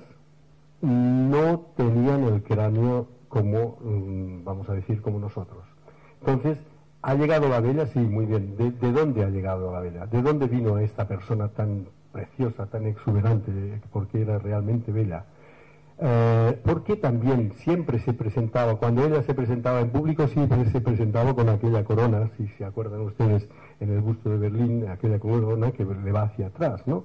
no 0.81 1.65
tenían 1.75 2.23
el 2.23 2.43
cráneo 2.43 3.07
como, 3.29 3.77
mm, 3.81 4.43
vamos 4.43 4.69
a 4.69 4.73
decir, 4.73 5.01
como 5.01 5.19
nosotros. 5.19 5.63
Entonces, 6.19 6.57
¿ha 7.01 7.15
llegado 7.15 7.49
la 7.49 7.59
Bella? 7.59 7.87
Sí, 7.87 7.99
muy 7.99 8.25
bien. 8.25 8.55
¿De, 8.57 8.91
dónde 8.91 9.23
ha 9.23 9.29
llegado 9.29 9.71
la 9.71 9.79
Bella? 9.79 10.05
¿De 10.05 10.21
dónde 10.21 10.47
vino 10.47 10.77
esta 10.77 11.07
persona 11.07 11.49
tan 11.49 11.87
preciosa, 12.11 12.67
tan 12.67 12.87
exuberante, 12.87 13.81
porque 13.91 14.21
era 14.21 14.39
realmente 14.39 14.91
bella? 14.91 15.25
Eh, 15.97 16.59
porque 16.63 16.97
también 16.97 17.53
siempre 17.53 17.99
se 17.99 18.13
presentaba, 18.13 18.75
cuando 18.75 19.05
ella 19.05 19.21
se 19.23 19.33
presentaba 19.33 19.79
en 19.79 19.89
público, 19.89 20.27
siempre 20.27 20.65
se 20.65 20.81
presentaba 20.81 21.33
con 21.33 21.47
aquella 21.47 21.83
corona, 21.83 22.29
si 22.37 22.47
se 22.57 22.65
acuerdan 22.65 23.01
ustedes, 23.01 23.47
en 23.79 23.91
el 23.91 24.01
busto 24.01 24.29
de 24.29 24.37
Berlín, 24.37 24.87
aquella 24.89 25.19
corona 25.19 25.71
que 25.71 25.85
le 25.85 26.11
va 26.11 26.23
hacia 26.23 26.47
atrás, 26.47 26.85
¿no? 26.85 27.03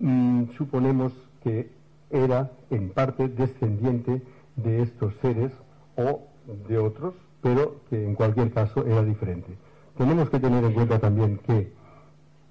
Mm, 0.00 0.50
suponemos 0.56 1.12
que 1.42 1.70
era 2.10 2.50
en 2.70 2.90
parte 2.90 3.28
descendiente 3.28 4.22
de 4.56 4.82
estos 4.82 5.14
seres 5.22 5.52
o 5.96 6.22
de 6.68 6.78
otros, 6.78 7.14
pero 7.42 7.80
que 7.88 8.04
en 8.04 8.14
cualquier 8.14 8.52
caso 8.52 8.86
era 8.86 9.02
diferente. 9.02 9.56
Tenemos 9.96 10.30
que 10.30 10.40
tener 10.40 10.64
en 10.64 10.72
cuenta 10.72 10.98
también 10.98 11.38
que 11.38 11.72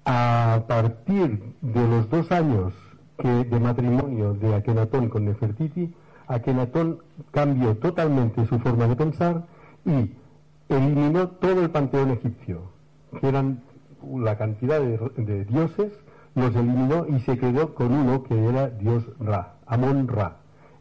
a 0.04 0.64
partir 0.66 1.54
de 1.60 1.88
los 1.88 2.08
dos 2.10 2.30
años 2.30 2.72
que 3.18 3.44
de 3.44 3.60
matrimonio 3.60 4.34
de 4.34 4.54
Akenatón 4.54 5.08
con 5.08 5.24
Nefertiti, 5.24 5.94
Akenatón 6.28 6.98
cambió 7.30 7.76
totalmente 7.76 8.46
su 8.46 8.58
forma 8.58 8.86
de 8.86 8.96
pensar 8.96 9.46
y 9.84 10.12
eliminó 10.68 11.28
todo 11.28 11.62
el 11.62 11.70
panteón 11.70 12.10
egipcio, 12.10 12.62
que 13.20 13.28
eran 13.28 13.62
la 14.14 14.36
cantidad 14.36 14.80
de, 14.80 15.44
dioses, 15.44 15.92
los 16.36 16.54
eliminó 16.54 17.06
y 17.08 17.18
se 17.20 17.36
quedó 17.38 17.74
con 17.74 17.92
uno 17.92 18.22
que 18.22 18.46
era 18.46 18.68
dios 18.68 19.04
Ra, 19.18 19.54
Amon 19.66 20.06
Ra, 20.06 20.36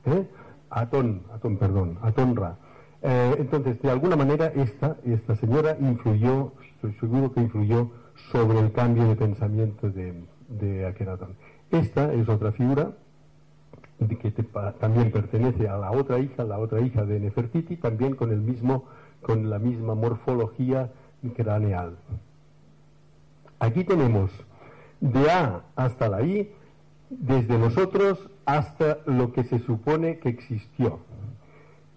¿eh? 0.05 0.27
Atón, 0.69 1.23
Atón, 1.33 1.57
perdón, 1.57 1.97
Atón 2.01 2.35
Ra. 2.35 2.57
Eh, 3.01 3.35
entonces, 3.39 3.81
de 3.81 3.89
alguna 3.89 4.15
manera, 4.15 4.47
esta, 4.47 4.97
esta 5.05 5.35
señora 5.37 5.77
influyó, 5.79 6.51
estoy 6.75 6.93
seguro 6.99 7.31
que 7.31 7.41
influyó 7.41 7.89
sobre 8.31 8.59
el 8.59 8.73
cambio 8.73 9.07
de 9.07 9.15
pensamiento 9.15 9.89
de, 9.89 10.23
de. 10.49 11.25
Esta 11.71 12.13
es 12.13 12.27
otra 12.27 12.51
figura 12.51 12.91
que 13.97 14.31
también 14.79 15.11
pertenece 15.11 15.69
a 15.69 15.77
la 15.77 15.91
otra 15.91 16.19
hija, 16.19 16.43
la 16.43 16.59
otra 16.59 16.81
hija 16.81 17.05
de 17.05 17.19
Nefertiti, 17.19 17.77
también 17.77 18.15
con 18.15 18.31
el 18.31 18.41
mismo, 18.41 18.85
con 19.21 19.49
la 19.49 19.57
misma 19.57 19.95
morfología 19.95 20.91
craneal. 21.35 21.95
Aquí 23.59 23.83
tenemos 23.83 24.31
de 25.13 25.29
A 25.29 25.61
hasta 25.75 26.09
la 26.09 26.23
I, 26.23 26.51
desde 27.09 27.57
nosotros 27.57 28.29
hasta 28.45 28.99
lo 29.05 29.31
que 29.33 29.43
se 29.43 29.59
supone 29.59 30.19
que 30.19 30.29
existió. 30.29 30.99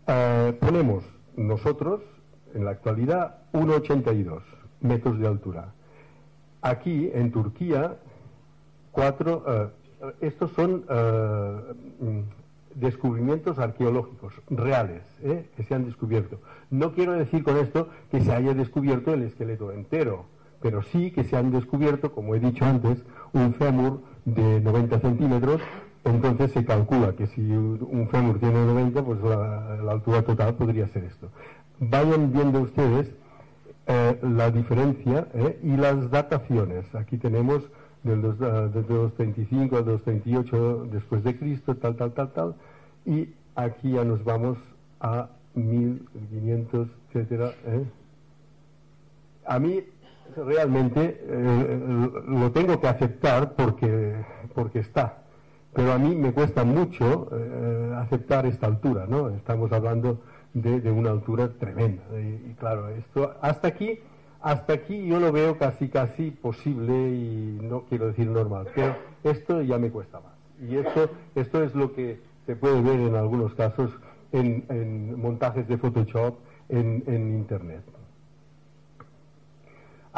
Eh, 0.06 0.56
ponemos 0.60 1.04
nosotros, 1.36 2.02
en 2.54 2.64
la 2.64 2.72
actualidad, 2.72 3.38
1,82 3.52 4.42
metros 4.80 5.18
de 5.18 5.26
altura. 5.26 5.72
Aquí, 6.60 7.10
en 7.14 7.30
Turquía, 7.30 7.96
cuatro, 8.92 9.44
eh, 9.46 9.68
estos 10.20 10.50
son 10.52 10.84
eh, 10.88 11.74
descubrimientos 12.74 13.58
arqueológicos 13.58 14.34
reales 14.50 15.02
que 15.56 15.62
se 15.62 15.74
han 15.74 15.84
descubierto. 15.84 16.40
No 16.70 16.92
quiero 16.92 17.12
decir 17.12 17.42
con 17.42 17.56
esto 17.56 17.88
que 18.10 18.20
se 18.20 18.32
haya 18.32 18.54
descubierto 18.54 19.12
el 19.12 19.22
esqueleto 19.22 19.72
entero, 19.72 20.26
pero 20.60 20.82
sí 20.82 21.10
que 21.10 21.24
se 21.24 21.36
han 21.36 21.50
descubierto, 21.50 22.12
como 22.12 22.34
he 22.34 22.40
dicho 22.40 22.64
antes, 22.64 23.02
un 23.32 23.54
fémur 23.54 24.00
de 24.24 24.60
90 24.60 25.00
centímetros. 25.00 25.60
Entonces 26.04 26.52
se 26.52 26.64
calcula 26.64 27.12
que 27.12 27.26
si 27.26 27.40
un 27.40 28.08
fémur 28.10 28.38
tiene 28.38 28.64
90, 28.64 29.02
pues 29.02 29.20
la, 29.22 29.90
altura 29.90 30.22
total 30.22 30.54
podría 30.54 30.88
ser 30.88 31.04
esto. 31.04 31.28
Vayan 31.80 32.32
viendo 32.32 32.60
ustedes 32.60 33.12
la 34.22 34.50
diferencia 34.50 35.28
y 35.62 35.76
las 35.76 36.10
dataciones. 36.10 36.94
Aquí 36.94 37.18
tenemos 37.18 37.62
del 38.02 38.22
235 38.22 39.76
al 39.76 39.84
238 39.84 40.88
después 40.92 41.24
de 41.24 41.36
Cristo, 41.36 41.76
tal, 41.76 41.96
tal, 41.96 42.12
tal, 42.12 42.32
tal, 42.32 42.54
y 43.04 43.30
aquí 43.54 43.92
ya 43.92 44.04
nos 44.04 44.22
vamos 44.24 44.58
a 45.00 45.28
1500, 45.54 46.88
etcétera. 47.08 47.52
¿eh? 47.66 47.84
A 49.46 49.58
mí 49.58 49.82
realmente 50.36 51.20
eh, 51.22 52.20
lo 52.26 52.50
tengo 52.52 52.80
que 52.80 52.88
aceptar 52.88 53.54
porque, 53.54 54.14
porque 54.54 54.80
está, 54.80 55.18
pero 55.72 55.92
a 55.92 55.98
mí 55.98 56.14
me 56.14 56.32
cuesta 56.32 56.64
mucho 56.64 57.28
eh, 57.32 57.94
aceptar 57.96 58.46
esta 58.46 58.66
altura, 58.66 59.06
¿no? 59.08 59.30
Estamos 59.30 59.72
hablando 59.72 60.20
de, 60.54 60.90
una 60.90 61.10
altura 61.10 61.50
tremenda. 61.58 62.02
Y, 62.12 62.50
y, 62.50 62.56
claro, 62.58 62.88
esto 62.88 63.34
hasta 63.40 63.68
aquí 63.68 64.00
hasta 64.40 64.72
aquí 64.72 65.06
yo 65.06 65.18
lo 65.18 65.32
veo 65.32 65.58
casi 65.58 65.88
casi 65.88 66.30
posible 66.30 66.92
y 66.92 67.58
no 67.60 67.82
quiero 67.88 68.06
decir 68.06 68.28
normal, 68.28 68.68
pero 68.74 68.94
esto 69.24 69.62
ya 69.62 69.78
me 69.78 69.90
cuesta 69.90 70.20
más. 70.20 70.32
Y 70.60 70.76
esto, 70.76 71.10
esto 71.34 71.62
es 71.62 71.74
lo 71.74 71.92
que 71.92 72.20
se 72.46 72.56
puede 72.56 72.80
ver 72.80 73.00
en 73.00 73.14
algunos 73.14 73.54
casos 73.54 73.90
en, 74.32 75.20
montajes 75.20 75.66
de 75.68 75.76
Photoshop 75.76 76.36
en, 76.68 77.02
en 77.06 77.36
Internet. 77.36 77.82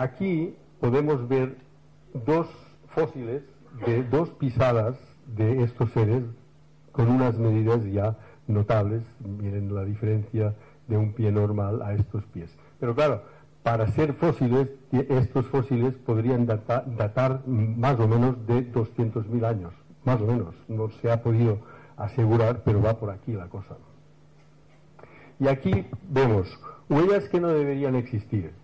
Aquí 0.01 0.57
podemos 0.81 1.29
ver 1.29 1.59
dos 2.15 2.47
fósiles 2.89 3.43
de 3.87 4.03
dos 4.05 4.31
pisadas 4.31 4.97
de 5.27 5.63
estos 5.63 5.91
seres 5.91 6.23
con 6.91 7.11
unas 7.11 7.37
medidas 7.37 7.85
ya 7.85 8.17
notables. 8.47 9.03
Miren 9.21 9.75
la 9.75 9.85
diferencia 9.85 10.55
de 10.89 10.97
un 10.97 11.13
pie 11.13 11.31
normal 11.31 11.83
a 11.83 11.93
estos 11.93 12.25
pies. 12.33 12.51
Pero 12.79 12.95
claro, 12.95 13.25
para 13.63 13.89
ser 13.89 14.15
fósiles, 14.15 14.71
estos 14.91 15.45
fósiles 15.49 15.93
podrían 15.97 16.47
datar, 16.47 17.43
más 17.47 18.01
o 18.01 18.09
menos 18.09 18.47
de 18.47 18.73
200.000 18.73 19.45
años, 19.45 19.75
más 20.07 20.19
o 20.19 20.25
menos. 20.25 20.55
No 20.67 20.89
se 21.03 21.13
ha 21.13 21.23
podido 21.23 21.59
asegurar, 21.99 22.63
pero 22.65 22.81
va 22.81 22.95
por 22.95 23.11
aquí 23.11 23.33
la 23.33 23.49
cosa. 23.49 23.77
Y 25.39 25.47
aquí 25.47 25.85
vemos 26.09 26.59
huellas 26.89 27.29
que 27.29 27.39
no 27.39 27.49
deberían 27.49 27.97
existir. 27.97 28.59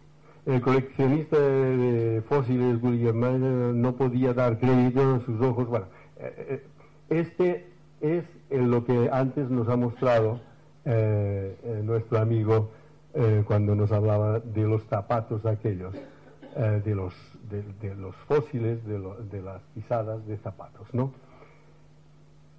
El 0.46 0.61
coleccionista 0.61 1.37
de, 1.37 2.22
fósiles, 2.28 2.80
William 2.80 3.80
no 3.80 3.96
podía 3.96 4.32
dar 4.32 4.61
crédito 4.61 5.16
a 5.16 5.20
sus 5.24 5.40
ojos. 5.40 5.66
Bueno, 5.66 5.87
eh, 6.18 6.46
eh, 6.48 6.66
este 7.11 7.66
es 8.00 8.24
lo 8.48 8.85
que 8.85 9.11
antes 9.12 9.50
nos 9.50 9.68
ha 9.68 9.74
mostrado 9.74 10.38
eh, 10.85 11.82
nuestro 11.85 12.18
amigo 12.18 12.70
cuando 13.46 13.74
nos 13.74 13.92
hablaba 13.92 14.40
de 14.40 14.68
los 14.68 14.82
zapatos 14.85 15.46
aquellos, 15.46 15.94
de, 16.54 16.94
los, 16.94 17.14
fósiles, 18.28 18.78
de, 18.87 19.42
las 19.42 19.62
pisadas 19.74 20.26
de 20.26 20.37
zapatos, 20.37 20.87
¿no? 20.92 21.14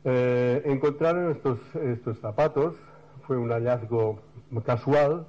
Encontraron 0.04 1.32
estos, 1.32 1.60
estos 1.76 2.17
zapatos, 2.17 2.73
fue 3.28 3.38
un 3.38 3.52
hallazgo 3.52 4.17
casual, 4.65 5.28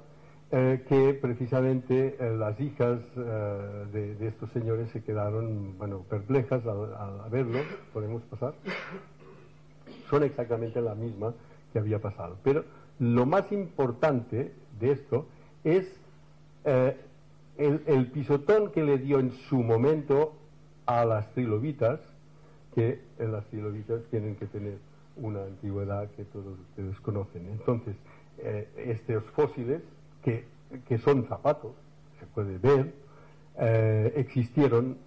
que 0.51 1.19
precisamente 1.21 2.17
las 2.37 2.59
hijas 2.59 2.99
de, 3.15 4.17
estos 4.21 4.49
señores 4.51 4.89
se 4.91 5.03
quedaron, 5.03 5.77
bueno, 5.77 5.99
perplejas 6.09 6.65
al, 6.65 6.95
al 6.95 7.29
verlo, 7.29 7.59
podemos 7.93 8.23
pasar, 8.23 8.53
son 10.09 10.23
exactamente 10.23 10.81
la 10.81 10.95
misma 10.95 11.33
que 11.71 11.79
había 11.79 11.99
pasado. 11.99 12.37
Pero 12.43 12.65
lo 12.99 13.25
más 13.25 13.51
importante 13.51 14.51
de 14.79 14.91
esto 14.91 15.25
es 15.63 15.87
eh, 16.65 16.95
el, 17.57 18.07
pisotón 18.07 18.71
que 18.71 18.83
le 18.83 18.97
dio 18.97 19.19
en 19.19 19.31
su 19.31 19.57
momento 19.57 20.33
a 20.85 21.05
las 21.05 21.31
trilobitas, 21.33 21.99
que 22.73 23.01
las 23.19 23.45
trilobitas 23.47 24.01
tienen 24.09 24.35
que 24.35 24.45
tener 24.47 24.77
una 25.17 25.43
antigüedad 25.43 26.09
que 26.11 26.23
todos 26.25 26.57
ustedes 26.59 26.99
conocen. 27.01 27.47
Entonces, 27.47 27.95
eh, 28.39 28.67
estos 28.77 29.23
fósiles, 29.31 29.81
que, 30.23 30.45
son 30.99 31.27
zapatos, 31.27 31.71
se 32.19 32.25
puede 32.27 32.57
ver, 32.57 32.93
eh, 33.57 34.13
existieron 34.17 34.97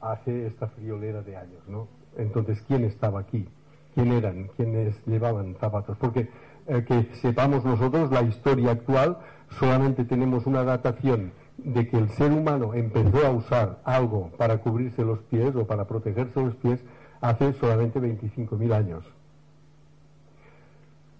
hace 0.00 0.46
esta 0.46 0.68
friolera 0.68 1.22
de 1.22 1.36
años, 1.36 1.62
¿no? 1.66 1.88
Entonces, 2.16 2.62
¿quién 2.66 2.84
estaba 2.84 3.20
aquí? 3.20 3.48
¿Quién 3.94 4.12
eran? 4.12 4.48
¿Quiénes 4.56 4.94
llevaban 5.06 5.56
zapatos? 5.60 5.96
Porque 5.98 6.28
eh, 6.66 6.84
que 6.86 7.14
sepamos 7.14 7.64
nosotros 7.64 8.10
la 8.10 8.22
historia 8.22 8.72
actual, 8.72 9.18
solamente 9.58 10.04
tenemos 10.04 10.46
una 10.46 10.64
datación 10.64 11.32
de 11.56 11.88
que 11.88 11.96
el 11.96 12.08
ser 12.10 12.30
humano 12.30 12.74
empezó 12.74 13.26
a 13.26 13.30
usar 13.30 13.80
algo 13.84 14.30
para 14.36 14.58
cubrirse 14.58 15.02
los 15.02 15.18
pies 15.20 15.56
o 15.56 15.66
para 15.66 15.86
protegerse 15.86 16.40
los 16.42 16.54
pies 16.56 16.80
hace 17.20 17.52
solamente 17.54 18.00
25.000 18.00 18.72
años. 18.72 19.04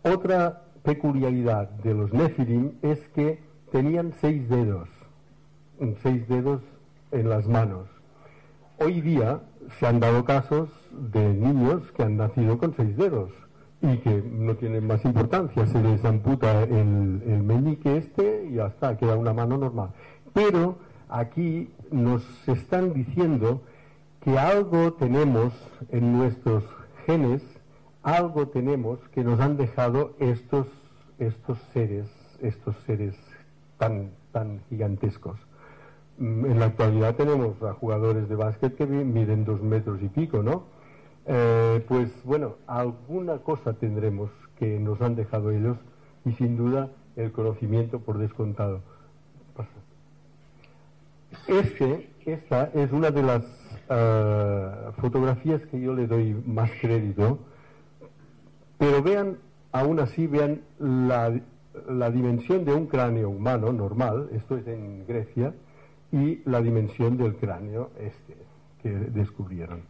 Otra 0.03 0.63
peculiaridad 0.83 1.71
de 1.71 1.95
los 1.95 2.13
Nefilim 2.13 2.73
es 2.83 3.09
que 3.09 3.41
tenían 3.71 4.13
seis 4.21 4.49
dedos, 4.49 4.89
seis 6.03 6.27
dedos 6.29 6.63
en 7.13 7.29
las 7.29 7.47
manos. 7.47 7.89
Hoy 8.79 9.01
día 9.01 9.41
se 9.79 9.87
han 9.87 10.01
dado 10.01 10.25
casos 10.25 10.71
de 10.93 11.35
niños 11.35 11.83
que 11.93 12.03
han 12.03 12.17
nacido 12.17 12.59
con 12.59 12.75
seis 12.77 12.97
dedos 12.97 13.31
y 13.81 13.99
que 13.99 14.23
no 14.23 14.57
tienen 14.57 14.87
más 14.87 15.05
importancia, 15.05 15.67
se 15.67 15.83
les 15.83 16.05
amputa 16.05 16.63
el, 16.65 17.23
el 17.27 17.43
meñique 17.43 17.97
este 17.97 18.49
y 18.51 18.55
ya 18.55 18.67
está, 18.67 18.97
queda 18.97 19.17
una 19.17 19.33
mano 19.33 19.57
normal. 19.57 19.91
Pero 20.33 20.79
aquí 21.09 21.71
nos 21.91 22.23
están 22.49 22.93
diciendo 22.93 23.63
que 24.21 24.39
algo 24.39 24.93
tenemos 24.95 25.53
en 25.91 26.13
nuestros 26.13 26.65
genes, 27.07 27.43
algo 28.03 28.49
tenemos 28.49 28.99
que 29.11 29.25
nos 29.25 29.41
han 29.41 29.57
dejado 29.57 30.15
estos, 30.19 30.67
estos 31.19 31.59
seres, 31.73 32.07
estos 32.41 32.77
seres 32.87 33.15
tan, 33.79 34.11
tan 34.33 34.61
gigantescos. 34.69 35.39
Mm, 36.19 36.47
en 36.47 36.59
la 36.59 36.67
actualidad 36.67 37.15
tenemos 37.15 37.63
a 37.63 37.75
jugadores 37.75 38.29
de 38.29 38.37
básquet 38.37 38.75
que 38.75 38.87
miden 38.87 39.45
dos 39.45 39.63
metros 39.63 40.03
y 40.03 40.09
pico, 40.09 40.43
¿no? 40.43 40.65
Eh, 41.27 41.85
pues 41.87 42.11
bueno, 42.25 42.57
alguna 42.67 43.39
cosa 43.39 43.75
tendremos 43.75 44.31
que 44.59 44.79
nos 44.79 45.01
han 45.03 45.15
dejado 45.15 45.51
ellos 45.51 45.77
y 46.25 46.33
sin 46.33 46.57
duda 46.57 46.89
el 47.17 47.33
conocimiento 47.33 48.01
por 48.01 48.19
descontado. 48.19 48.81
Este, 51.47 52.11
esta 52.25 52.71
es 52.75 52.91
una 52.93 53.11
de 53.11 53.23
las 53.23 53.43
eh, 53.89 54.71
fotografías 55.01 55.61
que 55.67 55.81
yo 55.81 55.95
le 55.95 56.07
doy 56.07 56.35
más 56.47 56.71
crédito, 56.81 57.39
pero 58.79 59.03
vean, 59.03 59.39
aún 59.73 60.01
así, 60.01 60.27
vean 60.27 60.63
la, 60.79 61.31
dimensión 62.11 62.65
de 62.65 62.73
un 62.73 62.87
cráneo 62.87 63.31
humano 63.31 63.73
normal, 63.73 64.29
esto 64.33 64.57
es 64.57 64.67
en 64.69 65.07
Grecia, 65.07 65.53
y 66.13 66.41
la 66.45 66.63
dimensión 66.63 67.17
del 67.19 67.37
cráneo 67.37 67.91
este 67.99 68.37
que 68.83 68.91
descubrieron. 68.91 69.83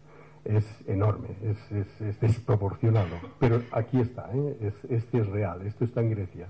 Es 0.45 0.65
enorme, 0.87 1.29
es, 1.43 2.21
desproporcionado, 2.21 3.17
pero 3.39 3.61
aquí 3.71 4.01
está, 4.01 4.31
¿eh? 4.33 4.73
este 4.89 5.19
es 5.19 5.27
real, 5.27 5.67
esto 5.67 5.85
está 5.85 6.01
en 6.01 6.11
Grecia. 6.11 6.49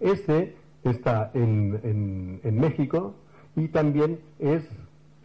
Este 0.00 0.54
está 0.84 1.30
en, 1.32 2.40
en, 2.42 2.60
México 2.60 3.14
y 3.56 3.68
también 3.68 4.20
es 4.38 4.68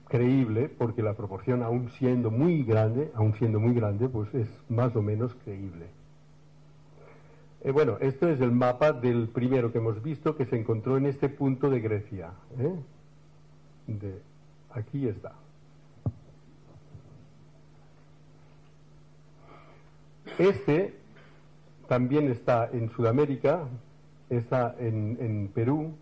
creíble 0.09 0.69
porque 0.69 1.01
la 1.01 1.13
proporción 1.13 1.63
aún 1.63 1.89
siendo 1.91 2.31
muy 2.31 2.63
grande, 2.63 3.11
aún 3.15 3.33
siendo 3.35 3.59
muy 3.59 3.73
grande, 3.73 4.09
pues 4.09 4.33
es 4.33 4.49
más 4.67 4.95
o 4.95 5.01
menos 5.01 5.35
creíble. 5.43 5.85
Eh, 7.61 7.71
bueno, 7.71 7.97
esto 7.99 8.29
es 8.29 8.41
el 8.41 8.51
mapa 8.51 8.91
del 8.93 9.27
primero 9.29 9.71
que 9.71 9.77
hemos 9.77 10.01
visto 10.01 10.35
que 10.35 10.45
se 10.45 10.57
encontró 10.57 10.97
en 10.97 11.05
este 11.05 11.29
punto 11.29 11.69
de 11.69 11.79
Grecia. 11.79 12.31
¿eh? 12.57 12.75
De, 13.87 14.21
aquí 14.71 15.07
está. 15.07 15.33
Este 20.37 20.95
también 21.87 22.31
está 22.31 22.69
en 22.71 22.89
Sudamérica, 22.91 23.67
está 24.29 24.75
en, 24.79 25.17
en, 25.19 25.49
Perú 25.49 25.95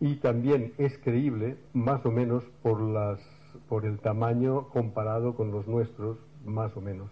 y 0.00 0.16
también 0.16 0.72
es 0.78 0.98
creíble, 0.98 1.56
más 1.72 2.04
o 2.06 2.10
menos, 2.10 2.44
por, 2.62 2.80
las, 2.80 3.20
por 3.68 3.84
el 3.84 3.98
tamaño 3.98 4.68
comparado 4.68 5.34
con 5.34 5.50
los 5.50 5.66
nuestros, 5.66 6.18
más 6.44 6.76
o 6.76 6.80
menos. 6.80 7.10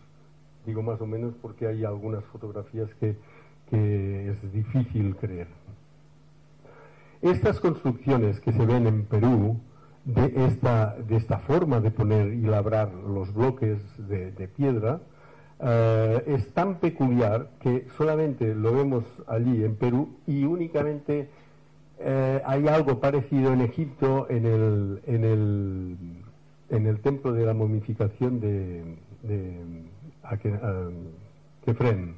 Digo 0.64 0.83
más 0.83 1.01
o 1.01 1.07
menos 1.07 1.35
porque 1.40 1.66
hay 1.66 1.85
algunas 1.85 2.25
fotografías 2.25 2.92
que 2.94 3.16
que 3.68 4.31
es 4.31 4.53
difícil 4.53 5.16
creer. 5.16 5.49
Estas 7.22 7.61
construcciones 7.61 8.40
que 8.40 8.53
se 8.53 8.66
ven 8.66 8.87
en 8.87 9.05
Perú, 9.05 9.61
de 10.05 10.46
esta, 10.46 10.96
de 10.96 11.16
esta 11.16 11.38
forma 11.38 11.81
de 11.81 11.90
poner 11.90 12.33
y 12.33 12.42
labrar 12.42 12.92
los 12.92 13.35
bloques 13.35 13.79
de, 13.99 14.49
piedra, 14.49 15.01
eh, 15.59 16.22
es 16.27 16.53
tan 16.53 16.77
peculiar 16.77 17.51
que 17.61 17.87
solamente 17.96 18.55
lo 18.55 18.72
vemos 18.72 19.05
allí 19.27 19.64
en 19.64 19.75
Perú 19.75 20.16
y 20.27 20.44
únicamente 20.44 21.29
eh, 21.98 22.42
hay 22.44 22.68
algo 22.68 23.00
parecido 23.00 23.52
en 23.52 23.62
Egipto 23.62 24.26
en 24.28 24.46
el, 24.46 25.02
en 25.06 25.24
el, 25.24 25.96
en 26.70 26.87
el 26.87 27.00
templo 27.00 27.32
de 27.32 27.46
la 27.46 27.54
momificación 27.54 28.40
de, 28.40 28.96
de 29.22 29.85
Kefren. 31.64 32.16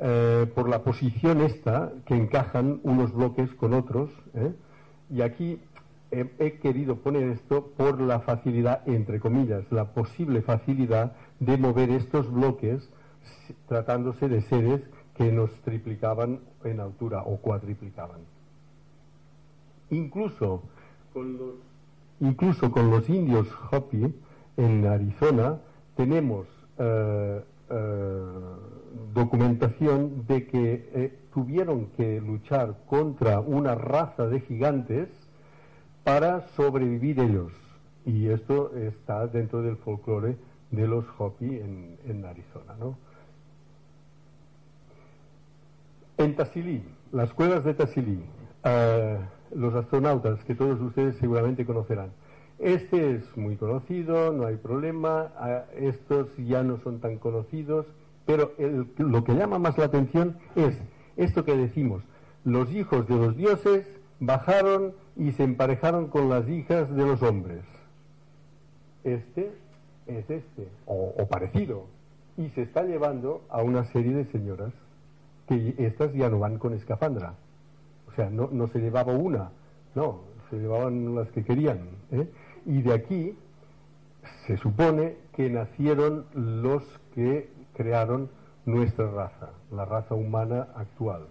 Eh, 0.00 0.46
por 0.54 0.68
la 0.68 0.84
posición 0.84 1.40
esta 1.40 1.90
que 2.06 2.14
encajan 2.14 2.80
unos 2.84 3.12
bloques 3.12 3.52
con 3.54 3.74
otros. 3.74 4.10
¿eh? 4.34 4.52
Y 5.10 5.22
aquí 5.22 5.60
he, 6.12 6.58
querido 6.58 6.96
poner 6.96 7.24
esto 7.30 7.72
por 7.76 8.00
la 8.00 8.20
facilidad, 8.20 8.86
entre 8.88 9.18
comillas, 9.18 9.64
la 9.72 9.92
posible 9.92 10.42
facilidad 10.42 11.16
de 11.40 11.56
mover 11.56 11.90
estos 11.90 12.30
bloques 12.30 12.88
tratándose 13.66 14.28
de 14.28 14.40
seres 14.42 14.82
que 15.16 15.32
nos 15.32 15.50
triplicaban 15.62 16.40
en 16.62 16.78
altura 16.78 17.22
o 17.24 17.38
cuadriplicaban. 17.38 18.20
Incluso 19.90 20.62
con 21.12 21.38
los, 21.38 21.54
incluso 22.20 22.70
con 22.70 22.90
los 22.90 23.08
indios 23.08 23.46
Hopi 23.70 24.14
en 24.56 24.86
Arizona 24.86 25.58
tenemos 25.96 26.46
eh, 26.78 27.42
documentación 29.14 30.26
de 30.26 30.46
que 30.46 30.90
eh, 30.94 31.18
tuvieron 31.34 31.86
que 31.96 32.20
luchar 32.20 32.76
contra 32.86 33.40
una 33.40 33.74
raza 33.74 34.26
de 34.26 34.40
gigantes 34.40 35.08
para 36.04 36.48
sobrevivir 36.56 37.20
ellos. 37.20 37.52
Y 38.06 38.28
esto 38.28 38.74
está 38.76 39.26
dentro 39.26 39.62
del 39.62 39.76
folclore 39.76 40.36
de 40.70 40.86
los 40.86 41.04
Hopi 41.18 41.46
en, 41.46 42.24
Arizona. 42.24 42.74
¿no? 42.78 42.96
En 46.16 46.34
Tassili, 46.34 46.82
las 47.12 47.32
cuevas 47.34 47.64
de 47.64 47.74
Tassili, 47.74 48.20
eh, 48.64 49.18
los 49.54 49.74
astronautas 49.74 50.44
que 50.44 50.54
todos 50.54 50.80
ustedes 50.80 51.16
seguramente 51.16 51.64
conocerán. 51.64 52.10
Este 52.58 53.14
es 53.14 53.36
muy 53.36 53.56
conocido, 53.56 54.32
no 54.32 54.46
hay 54.46 54.56
problema, 54.56 55.28
estos 55.76 56.28
ya 56.36 56.62
no 56.62 56.78
son 56.78 57.00
tan 57.00 57.18
conocidos 57.18 57.86
pero 58.28 58.52
lo 58.98 59.24
que 59.24 59.32
llama 59.32 59.58
más 59.58 59.78
la 59.78 59.86
atención 59.86 60.36
es 60.54 60.78
esto 61.16 61.46
que 61.46 61.56
decimos, 61.56 62.02
los 62.44 62.70
hijos 62.72 63.08
de 63.08 63.16
los 63.16 63.34
dioses 63.38 63.86
bajaron 64.20 64.92
y 65.16 65.32
se 65.32 65.44
emparejaron 65.44 66.08
con 66.08 66.28
las 66.28 66.46
hijas 66.46 66.94
de 66.94 67.06
los 67.06 67.22
hombres. 67.22 67.64
Este 69.02 69.50
es 70.06 70.28
este, 70.28 70.68
o, 70.84 71.26
parecido, 71.26 71.86
y 72.36 72.50
se 72.50 72.60
está 72.60 72.82
llevando 72.82 73.40
a 73.48 73.62
una 73.62 73.84
serie 73.84 74.12
de 74.12 74.26
señoras 74.26 74.74
que 75.48 75.74
estas 75.78 76.12
ya 76.12 76.28
no 76.28 76.38
van 76.38 76.58
con 76.58 76.74
escafandra. 76.74 77.32
Sea, 78.18 78.30
no, 78.30 78.48
no 78.50 78.66
se 78.66 78.80
llevaba 78.80 79.12
una, 79.12 79.52
no, 79.94 80.22
se 80.50 80.56
llevaban 80.56 81.14
las 81.14 81.28
que 81.28 81.44
querían. 81.44 81.78
¿eh? 82.10 82.28
Y 82.66 82.82
de 82.82 82.92
aquí 82.92 83.36
se 84.44 84.56
supone 84.56 85.14
que 85.36 85.48
nacieron 85.48 86.24
los 86.34 86.82
que 87.14 87.48
crearon 87.76 88.28
nuestra 88.66 89.08
raza, 89.08 89.50
la 89.70 89.84
raza 89.84 90.16
humana 90.16 90.66
actual. 90.74 91.26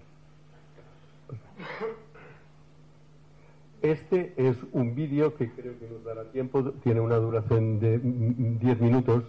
Este 3.81 4.33
es 4.37 4.55
un 4.71 4.95
vídeo 4.95 5.35
que 5.35 5.51
creo 5.51 5.77
que 5.77 5.89
nos 5.89 6.05
dará 6.05 6.23
tiempo, 6.31 6.71
tiene 6.85 7.01
una 7.01 7.17
duración 7.17 7.81
de 7.81 7.99
10 7.99 8.79
minutos, 8.79 9.25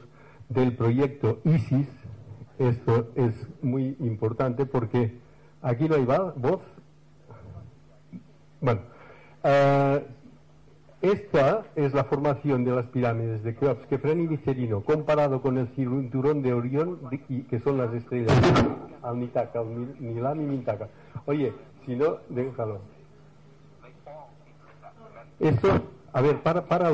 del 0.49 0.77
proyecto 0.77 1.41
ISIS. 1.43 1.89
Esto 2.61 3.09
es 3.17 3.35
muy 3.63 3.97
importante 3.99 4.65
porque 4.65 5.19
aquí 5.61 5.89
no 5.89 5.97
hay 5.97 6.05
voz. 6.05 6.61
Bueno, 8.61 8.81
uh, 9.45 10.01
esta 11.01 11.63
es 11.77 11.95
la 11.95 12.05
formación 12.05 12.65
de 12.65 12.73
las 12.73 12.87
pirámides 12.87 13.45
de 13.45 13.55
Keops, 13.55 13.87
Kefren 13.87 14.21
y 14.21 14.27
Vicerino, 14.27 14.81
comparado 14.81 15.41
con 15.41 15.57
el 15.59 15.69
cinturón 15.77 16.43
de 16.43 16.53
Orión, 16.53 16.99
que 17.49 17.61
son 17.61 17.79
las 17.79 17.95
estrellas, 17.95 18.37
Almitaka, 19.03 19.63
Nilam 20.01 20.41
y 20.41 20.45
Mintaka. 20.45 20.89
Oye, 21.27 21.53
si 21.87 21.95
no, 21.95 22.17
déjalo. 22.29 22.81
Esto, 25.39 25.69
a 26.13 26.21
ver, 26.21 26.43
para, 26.43 26.67
para. 26.67 26.91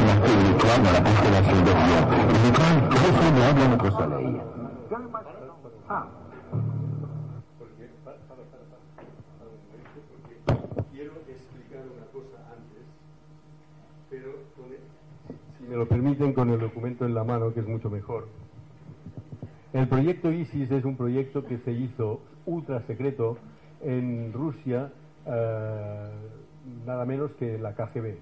Lo 15.75 15.87
permiten, 15.87 16.33
con 16.33 16.51
el 16.51 16.61
documento 16.61 17.05
en 17.05 17.15
la 17.15 17.25
mano, 17.25 17.53
que 17.53 17.61
es 17.61 17.69
mucho 17.69 17.91
mejor. 17.91 18.29
El 19.73 19.89
proyecto 19.89 20.31
ISIS 20.31 20.71
es 20.71 20.85
un 20.85 20.97
proyecto 20.97 21.45
que 21.45 21.59
se 21.59 21.73
hizo 21.73 22.21
ultra 22.47 22.81
secreto 22.83 23.39
en 23.83 24.33
Rusia 24.33 24.93
eh, 25.27 26.09
nada 26.87 27.05
menos 27.05 27.31
que 27.33 27.59
la 27.59 27.75
KGB, 27.75 28.17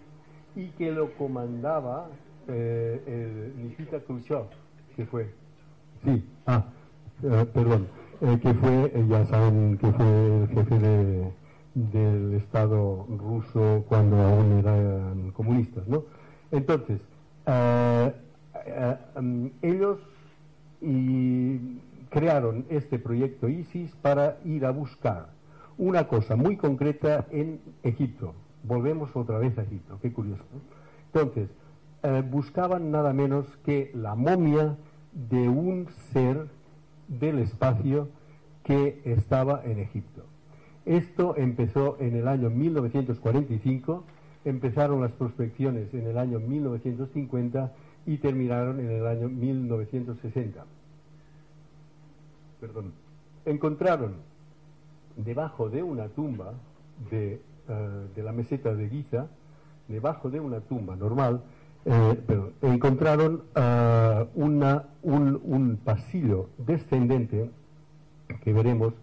y 0.56 0.68
que 0.70 0.90
lo 0.92 1.12
comandaba 1.14 2.08
eh, 2.48 3.02
el 3.06 3.62
Nikita 3.62 4.00
Khrushchev, 4.00 4.46
que 4.96 5.06
fue, 5.06 5.30
sí, 6.04 6.24
ah, 6.46 6.64
eh, 7.22 7.46
perdón, 7.52 7.88
que 8.20 8.54
fue, 8.54 9.06
ya 9.08 9.24
saben 9.26 9.78
que 9.78 9.90
fue 9.92 10.42
el 10.42 10.48
jefe 10.48 10.78
del 11.74 12.34
Estado 12.34 13.06
ruso 13.08 13.84
cuando 13.88 14.16
aún 14.16 14.58
eran 14.58 15.30
comunistas, 15.32 15.86
¿no? 15.88 16.04
Entonces, 16.50 17.00
mm, 17.46 19.46
ellos 19.62 19.98
y 20.81 21.78
crearon 22.11 22.66
este 22.68 22.98
proyecto 22.98 23.48
ISIS 23.48 23.94
para 24.02 24.38
ir 24.44 24.66
a 24.66 24.70
buscar 24.70 25.28
una 25.78 26.07
cosa 26.07 26.37
muy 26.37 26.57
concreta 26.57 27.26
en 27.31 27.61
Egipto. 27.83 28.35
Volvemos 28.62 29.14
otra 29.16 29.38
vez 29.38 29.57
a 29.59 29.62
Egipto, 29.62 29.98
qué 30.00 30.12
curioso. 30.12 30.44
Entonces, 31.12 31.48
eh, 32.02 32.22
buscaban 32.28 32.90
nada 32.90 33.12
menos 33.12 33.46
que 33.64 33.90
la 33.94 34.14
momia 34.14 34.76
de 35.12 35.48
un 35.48 35.88
ser 36.12 36.48
del 37.09 37.38
espacio 37.38 38.09
que 38.64 39.02
estaba 39.05 39.62
en 39.64 39.78
Egipto. 39.78 40.24
Esto 40.85 41.37
empezó 41.37 41.96
en 42.00 42.16
el 42.16 42.28
año 42.28 42.50
1945, 42.50 44.05
empezaron 44.44 45.00
las 45.00 45.12
prospecciones 45.12 45.92
en 45.94 46.07
el 46.07 46.18
año 46.18 46.40
1950 46.40 47.72
y 48.07 48.16
terminaron 48.18 48.81
en 48.81 48.90
el 48.90 49.07
año 49.07 49.28
1960 49.28 50.64
perdón, 52.62 52.92
encontraron 53.44 54.14
debajo 55.16 55.68
de 55.68 55.83
una 55.83 56.07
tumba 56.07 56.52
de, 57.11 57.40
eh, 57.68 58.07
de, 58.14 58.22
la 58.22 58.31
meseta 58.31 58.72
de 58.72 58.88
Giza, 58.88 59.26
debajo 59.88 60.31
de 60.31 60.38
una 60.38 60.61
tumba 60.61 60.94
normal, 60.94 61.42
eh, 61.85 62.16
encontraron 62.62 63.42
eh, 63.57 64.26
una, 64.37 64.85
un, 65.02 65.81
pasillo 65.85 66.50
descendente 66.57 67.50
que 68.44 68.52
veremos 68.52 68.94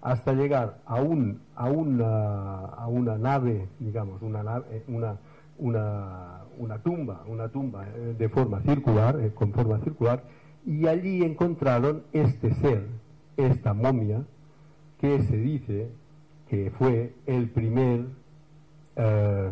hasta 0.00 0.32
llegar 0.32 0.78
a, 0.86 1.00
un, 1.00 1.40
a, 1.56 1.68
una, 1.68 2.58
a 2.66 2.86
una 2.86 3.18
nave, 3.18 3.68
digamos, 3.78 4.22
una, 4.22 4.62
una, 4.86 5.18
una, 5.58 6.42
una 6.58 6.78
tumba, 6.78 7.22
una 7.26 7.48
tumba 7.48 7.86
de 7.86 8.28
forma 8.28 8.60
circular, 8.62 9.32
con 9.34 9.52
forma 9.52 9.78
circular, 9.80 10.22
y 10.64 10.86
allí 10.86 11.22
encontraron 11.22 12.02
este 12.12 12.52
ser 12.54 12.86
esta 13.36 13.72
momia 13.72 14.24
que 15.00 15.22
se 15.22 15.36
dice 15.36 15.88
que 16.48 16.70
fue 16.70 17.14
el 17.26 17.48
primer, 17.50 18.06
eh, 18.96 19.50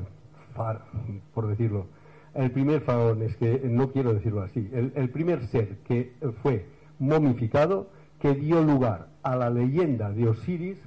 por 1.35 1.47
decirlo, 1.47 1.87
el 2.35 2.51
primer 2.51 2.83
faraón, 2.83 3.23
es 3.23 3.37
que 3.37 3.63
no 3.65 3.91
quiero 3.93 4.13
decirlo 4.13 4.43
así, 4.43 4.69
el, 4.73 5.09
primer 5.11 5.47
ser 5.47 5.79
que 5.87 6.13
fue 6.43 6.67
momificado, 6.99 7.89
que 8.21 8.35
dio 8.35 8.63
lugar 8.63 9.09
a 9.23 9.37
la 9.37 9.51
leyenda 9.51 10.11
de 10.11 10.29
Osiris, 10.29 10.79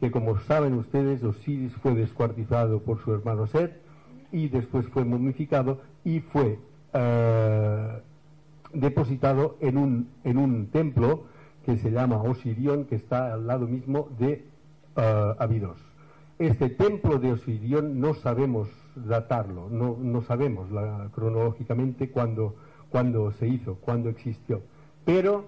que 0.00 0.10
como 0.10 0.38
saben 0.40 0.74
ustedes, 0.74 1.22
Osiris 1.24 1.72
fue 1.82 1.94
descuartizado 1.94 2.80
por 2.80 3.02
su 3.02 3.12
hermano 3.12 3.46
Set 3.46 3.80
y 4.30 4.48
después 4.48 4.86
fue 4.88 5.04
momificado 5.04 5.80
y 6.04 6.20
fue 6.20 6.58
eh, 6.92 8.00
depositado 8.72 9.56
en 9.60 9.76
un, 9.78 10.08
en 10.24 10.38
un 10.38 10.66
templo 10.68 11.24
que 11.64 11.76
se 11.76 11.90
llama 11.90 12.22
Osirión, 12.22 12.84
que 12.84 12.94
está 12.94 13.34
al 13.34 13.46
lado 13.46 13.66
mismo 13.66 14.08
de 14.18 14.44
uh, 14.96 15.34
Abidos. 15.38 15.76
Este 16.38 16.70
templo 16.70 17.18
de 17.18 17.32
Osirión 17.32 18.00
no 18.00 18.14
sabemos 18.14 18.68
datarlo, 18.94 19.68
no, 19.68 19.96
no 20.00 20.22
sabemos 20.22 20.70
la, 20.70 21.10
cronológicamente 21.12 22.10
cuándo, 22.10 22.56
cuándo, 22.90 23.32
se 23.32 23.48
hizo, 23.48 23.74
cuándo 23.76 24.08
existió, 24.08 24.62
pero 25.04 25.44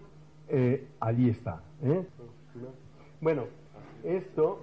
eh, 0.51 0.87
allí 1.01 1.31
está. 1.31 1.61
¿eh? 1.83 2.05
Bueno, 3.21 3.45
esto 4.05 4.61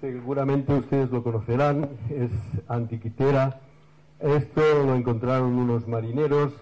seguramente 0.00 0.72
ustedes 0.74 1.10
lo 1.10 1.22
conocerán, 1.22 1.88
es 2.10 2.30
antiquitera, 2.68 3.60
esto 4.20 4.60
lo 4.84 4.94
encontraron 4.94 5.54
unos 5.54 5.88
marineros, 5.88 6.52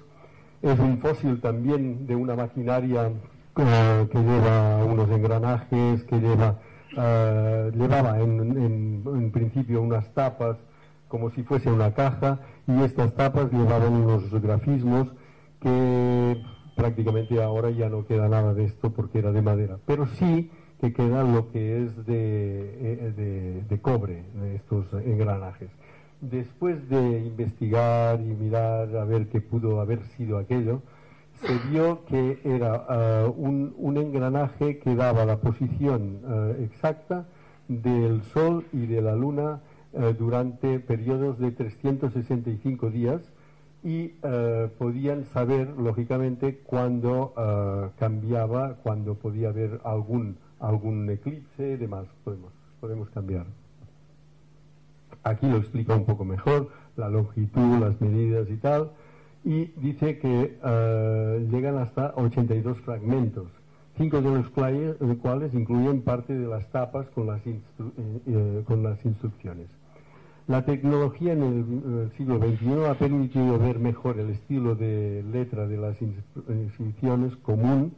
es 0.63 0.79
un 0.79 0.99
fósil 0.99 1.41
también 1.41 2.07
de 2.07 2.17
una 2.17 2.37
maquinaria 2.37 3.11
que 3.55 4.19
lleva 4.19 4.85
unos 4.85 5.11
engranajes, 5.11 6.03
que 6.05 6.19
lleva, 6.19 6.59
llevaba 6.91 8.21
en, 8.21 9.03
en, 9.07 9.31
principio 9.31 9.83
unas 9.83 10.13
tapas 10.15 10.57
como 11.09 11.31
si 11.31 11.43
fuese 11.43 11.71
una 11.71 11.93
caja 11.93 12.41
y 12.67 12.83
estas 12.83 13.15
tapas 13.15 13.53
llevaban 13.53 13.93
unos 13.93 14.31
grafismos 14.43 15.09
que 15.61 16.43
prácticamente 16.75 17.43
ahora 17.43 17.71
ya 17.71 17.89
no 17.89 18.07
queda 18.07 18.29
nada 18.29 18.55
de 18.55 18.65
esto 18.65 18.91
porque 18.91 19.19
era 19.19 19.33
de 19.33 19.43
madera, 19.43 19.79
pero 19.87 20.07
sí 20.07 20.51
que 20.81 20.93
queda 20.93 21.23
lo 21.25 21.51
que 21.51 21.83
es 21.83 22.07
de, 22.07 22.79
eh, 22.81 23.13
de, 23.17 23.63
de 23.63 23.81
cobre, 23.81 24.25
estos 24.55 24.93
engranajes. 25.05 25.71
Después 26.21 26.89
de 26.89 27.21
investigar 27.21 28.21
y 28.21 28.35
mirar 28.35 28.97
a 28.97 29.05
ver 29.05 29.29
qué 29.29 29.41
pudo 29.41 29.81
haber 29.81 30.03
sido 30.17 30.39
aquello, 30.39 30.83
se 31.41 31.59
vio 31.71 32.05
que 32.07 32.41
era 32.45 32.87
eh, 32.89 33.33
un, 33.37 33.97
engranaje 33.97 34.79
que 34.79 34.95
daba 34.95 35.25
la 35.25 35.39
posición 35.39 36.21
eh, 36.27 36.69
exacta 36.71 37.27
del 37.69 38.23
Sol 38.23 38.65
y 38.73 38.87
de 38.87 39.03
la 39.03 39.15
Luna 39.15 39.61
eh, 39.93 40.15
durante 40.19 40.81
periodos 40.81 41.39
de 41.39 41.51
365 41.53 42.91
días 42.91 43.23
y 43.85 44.09
podían 44.79 45.25
saber, 45.27 45.69
lógicamente, 45.79 46.59
cuándo 46.65 47.35
cambiaba, 47.99 48.77
cuándo 48.83 49.15
podía 49.15 49.51
haber 49.51 49.79
algún, 49.85 50.39
algún 50.59 51.09
eclipse 51.11 51.73
y 51.73 51.77
demás. 51.77 52.07
Podemos, 52.25 52.51
podemos 52.81 53.11
cambiar. 53.11 53.45
Aquí 55.23 55.47
lo 55.47 55.59
explica 55.59 55.95
un 55.95 56.07
poco 56.07 56.25
mejor, 56.25 56.71
la 56.97 57.11
longitud, 57.11 57.79
las 57.79 58.01
medidas 58.01 58.49
y 58.49 58.57
tal 58.57 58.91
y 59.45 59.67
dice 59.77 60.19
que 60.19 60.59
eh, 60.65 61.49
llegan 61.51 61.77
hasta 61.77 62.15
82 62.17 62.81
fragmentos, 62.81 63.49
cinco 63.99 64.23
de 64.23 64.31
los 64.31 64.49
cuales, 64.49 65.55
incluyen 65.55 66.01
parte 66.01 66.37
de 66.37 66.47
las 66.47 66.67
tapas 66.71 67.09
con 67.11 67.27
las, 67.27 67.47
eh, 67.47 67.61
eh, 68.27 68.63
con 68.65 68.83
las 68.83 69.05
instrucciones. 69.05 69.69
La 70.47 70.63
tecnología 70.67 71.33
en 71.33 71.43
el, 71.43 72.13
siglo 72.19 72.39
XXI 72.39 72.85
ha 72.91 72.99
permitido 72.99 73.59
ver 73.59 73.79
mejor 73.79 74.19
el 74.19 74.29
estilo 74.29 74.75
de 74.75 75.25
letra 75.33 75.67
de 75.67 75.79
las 75.79 75.97
inscripciones 76.03 77.35
común 77.37 77.95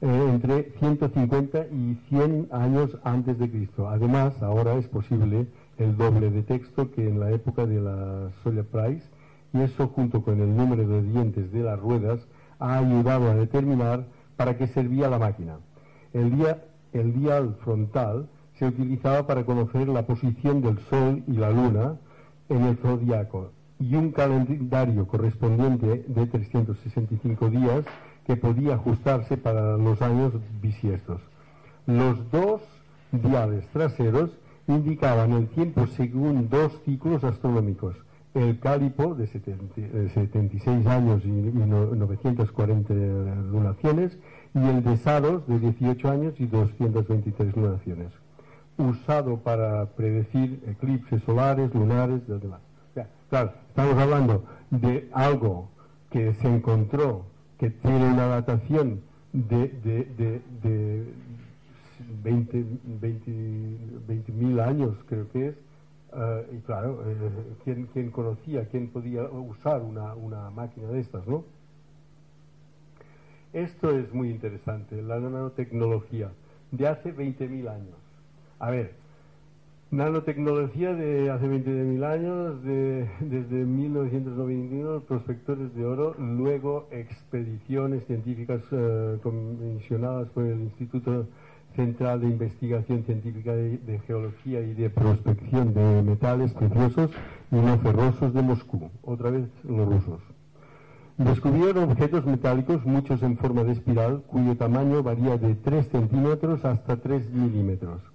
entre 0.00 0.70
150 0.78 1.66
y 1.66 1.98
100 2.08 2.48
años 2.52 2.96
antes 3.02 3.38
de 3.40 3.50
Cristo. 3.50 3.88
Además, 3.88 4.40
ahora 4.40 4.74
es 4.74 4.86
posible 4.86 5.48
el 5.78 5.96
doble 5.96 6.30
de 6.30 6.44
texto 6.44 6.92
que 6.92 7.08
en 7.08 7.18
la 7.18 7.32
época 7.32 7.66
de 7.66 7.80
la 7.80 8.30
Soya 8.44 8.62
Price 8.62 9.08
y 9.52 9.60
eso 9.60 9.88
junto 9.88 10.22
con 10.22 10.40
el 10.40 10.56
número 10.56 10.86
de 10.86 11.02
dientes 11.02 11.50
de 11.50 11.64
las 11.64 11.78
ruedas 11.78 12.20
ha 12.60 12.78
ayudado 12.78 13.32
a 13.32 13.34
determinar 13.34 14.06
para 14.36 14.56
qué 14.56 14.68
servía 14.68 15.10
la 15.10 15.18
máquina. 15.18 15.58
El, 16.12 16.32
el 16.92 17.12
dial 17.14 17.56
frontal 17.64 18.28
se 18.60 18.66
utilizaba 18.66 19.26
para 19.26 19.44
conocer 19.46 19.88
la 19.88 20.06
posición 20.06 20.60
del 20.60 20.78
Sol 20.90 21.24
y 21.26 21.32
la 21.32 21.50
Luna 21.50 21.96
en 22.50 22.64
el 22.64 22.76
zodiaco 22.76 23.52
y 23.78 23.94
un 23.94 24.12
calendario 24.12 25.08
correspondiente 25.08 26.04
de 26.06 26.26
365 26.26 27.48
días 27.48 27.86
que 28.26 28.36
podía 28.36 28.74
ajustarse 28.74 29.38
para 29.38 29.78
los 29.78 30.02
años 30.02 30.34
bisiestos. 30.60 31.22
Los 31.86 32.30
dos 32.30 32.60
diales 33.10 33.66
traseros 33.72 34.30
indicaban 34.68 35.32
el 35.32 35.48
tiempo 35.48 35.86
según 35.86 36.50
dos 36.50 36.82
ciclos 36.84 37.24
astronómicos 37.24 37.96
el 38.34 38.60
Cálipo 38.60 39.14
de 39.14 39.26
76 39.26 40.86
años 40.86 41.22
y, 41.24 41.30
940 41.30 42.94
lunaciones 43.50 44.16
y 44.54 44.58
el 44.58 44.84
de 44.84 44.96
Saros 44.98 45.46
de 45.48 45.58
18 45.58 46.08
años 46.08 46.34
y 46.38 46.46
223 46.46 47.56
lunaciones, 47.56 48.12
usado 48.80 49.38
para 49.38 49.86
predecir 49.86 50.62
eclipses 50.66 51.22
solares, 51.24 51.72
lunares, 51.74 52.22
y 52.26 52.32
demás. 52.32 52.60
claro, 53.28 53.52
estamos 53.68 53.96
hablando 53.96 54.44
de 54.70 55.08
algo 55.12 55.68
que 56.10 56.34
se 56.34 56.48
encontró, 56.48 57.24
que 57.58 57.70
tiene 57.70 58.12
una 58.12 58.26
datación 58.26 59.00
de, 59.32 59.68
de, 59.68 60.42
de, 60.62 61.04
20 62.22 62.64
mil 64.32 64.60
años, 64.60 64.96
creo 65.08 65.30
que 65.30 65.48
es, 65.48 65.54
eh, 66.12 66.56
y 66.56 66.60
claro, 66.62 67.02
eh, 67.06 67.86
¿quién, 67.92 68.10
conocía, 68.10 68.66
quién 68.68 68.88
podía 68.88 69.22
usar 69.24 69.82
una, 69.82 70.14
una, 70.14 70.50
máquina 70.50 70.88
de 70.88 71.00
estas, 71.00 71.26
no? 71.26 71.44
Esto 73.52 73.90
es 73.90 74.12
muy 74.12 74.30
interesante, 74.30 75.02
la 75.02 75.20
nanotecnología 75.20 76.32
de 76.72 76.88
hace 76.88 77.14
20.000 77.14 77.68
años. 77.68 77.99
A 78.60 78.70
ver, 78.70 78.92
Nanotecnología 79.90 80.94
de 80.94 81.30
hace 81.30 81.46
20.000 81.46 82.04
años, 82.04 82.62
desde 82.62 83.64
1991, 83.64 84.92
los 84.92 85.02
prospectores 85.02 85.74
de 85.74 85.84
oro, 85.84 86.14
luego 86.18 86.86
expediciones 86.92 88.06
científicas 88.06 88.60
eh, 88.70 89.18
comisionadas 89.22 90.28
por 90.28 90.44
el 90.44 90.60
Instituto 90.60 91.26
Central 91.74 92.20
de 92.20 92.26
Investigación 92.26 93.02
Científica 93.04 93.52
de, 93.52 94.00
Geología 94.06 94.60
y 94.60 94.74
de 94.74 94.90
Prospección 94.90 95.72
de 95.72 96.02
Metales 96.02 96.52
Preciosos 96.52 97.10
y 97.50 97.56
no 97.56 97.78
ferrosos 97.78 98.34
de 98.34 98.42
Moscú, 98.42 98.90
otra 99.02 99.30
vez 99.30 99.48
los 99.64 99.88
rusos. 99.88 100.20
Descubrieron 101.16 101.90
objetos 101.90 102.26
metálicos, 102.26 102.84
muchos 102.84 103.22
en 103.22 103.38
forma 103.38 103.64
de 103.64 103.72
espiral, 103.72 104.22
cuyo 104.26 104.54
tamaño 104.56 105.02
varía 105.02 105.38
de 105.38 105.54
3 105.54 105.88
centímetros 105.88 106.64
hasta 106.64 106.96
3 106.96 107.30
milímetros. 107.30 108.09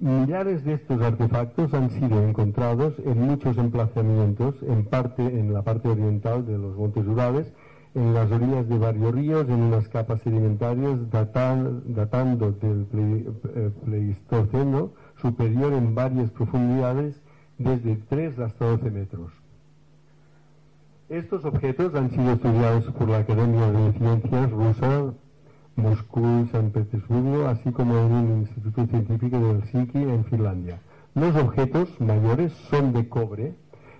Millares 0.00 0.64
de 0.64 0.74
estos 0.74 1.00
artefactos 1.00 1.72
han 1.72 1.90
sido 1.90 2.22
encontrados 2.22 2.94
en 3.04 3.20
muchos 3.20 3.56
emplazamientos, 3.58 4.56
en 4.62 4.84
parte 4.84 5.22
en 5.22 5.54
la 5.54 5.62
parte 5.62 5.88
oriental 5.88 6.44
de 6.44 6.58
los 6.58 6.76
Montes 6.76 7.06
Urales, 7.06 7.52
en 7.94 8.12
las 8.12 8.30
orillas 8.30 8.68
de 8.68 8.78
varios 8.78 9.14
ríos, 9.14 9.48
en 9.48 9.62
unas 9.62 9.88
capas 9.88 10.20
sedimentarias 10.22 10.98
datando 11.10 12.52
del 12.52 12.86
eh, 12.92 13.70
Pleistoceno 13.84 14.90
superior 15.22 15.72
en 15.72 15.94
varias 15.94 16.30
profundidades, 16.30 17.22
desde 17.58 17.94
3 17.96 18.40
hasta 18.40 18.64
12 18.64 18.90
metros. 18.90 19.32
Estos 21.08 21.44
objetos 21.44 21.94
han 21.94 22.10
sido 22.10 22.32
estudiados 22.32 22.84
por 22.86 23.08
la 23.08 23.18
Academia 23.18 23.70
de 23.70 23.92
Ciencias 23.92 24.50
rusa, 24.50 25.14
Moscú 25.76 26.44
y 26.44 26.48
San 26.48 26.70
Petersburgo, 26.70 27.46
así 27.46 27.70
como 27.72 27.96
en 27.98 28.12
un 28.12 28.38
instituto 28.38 28.86
científico 28.86 29.38
de 29.38 29.60
Helsinki, 29.60 29.98
en 29.98 30.24
Finlandia. 30.24 30.78
Los 31.14 31.34
objetos 31.36 31.88
mayores 32.00 32.52
son 32.70 32.92
de 32.92 33.08
cobre, 33.08 33.54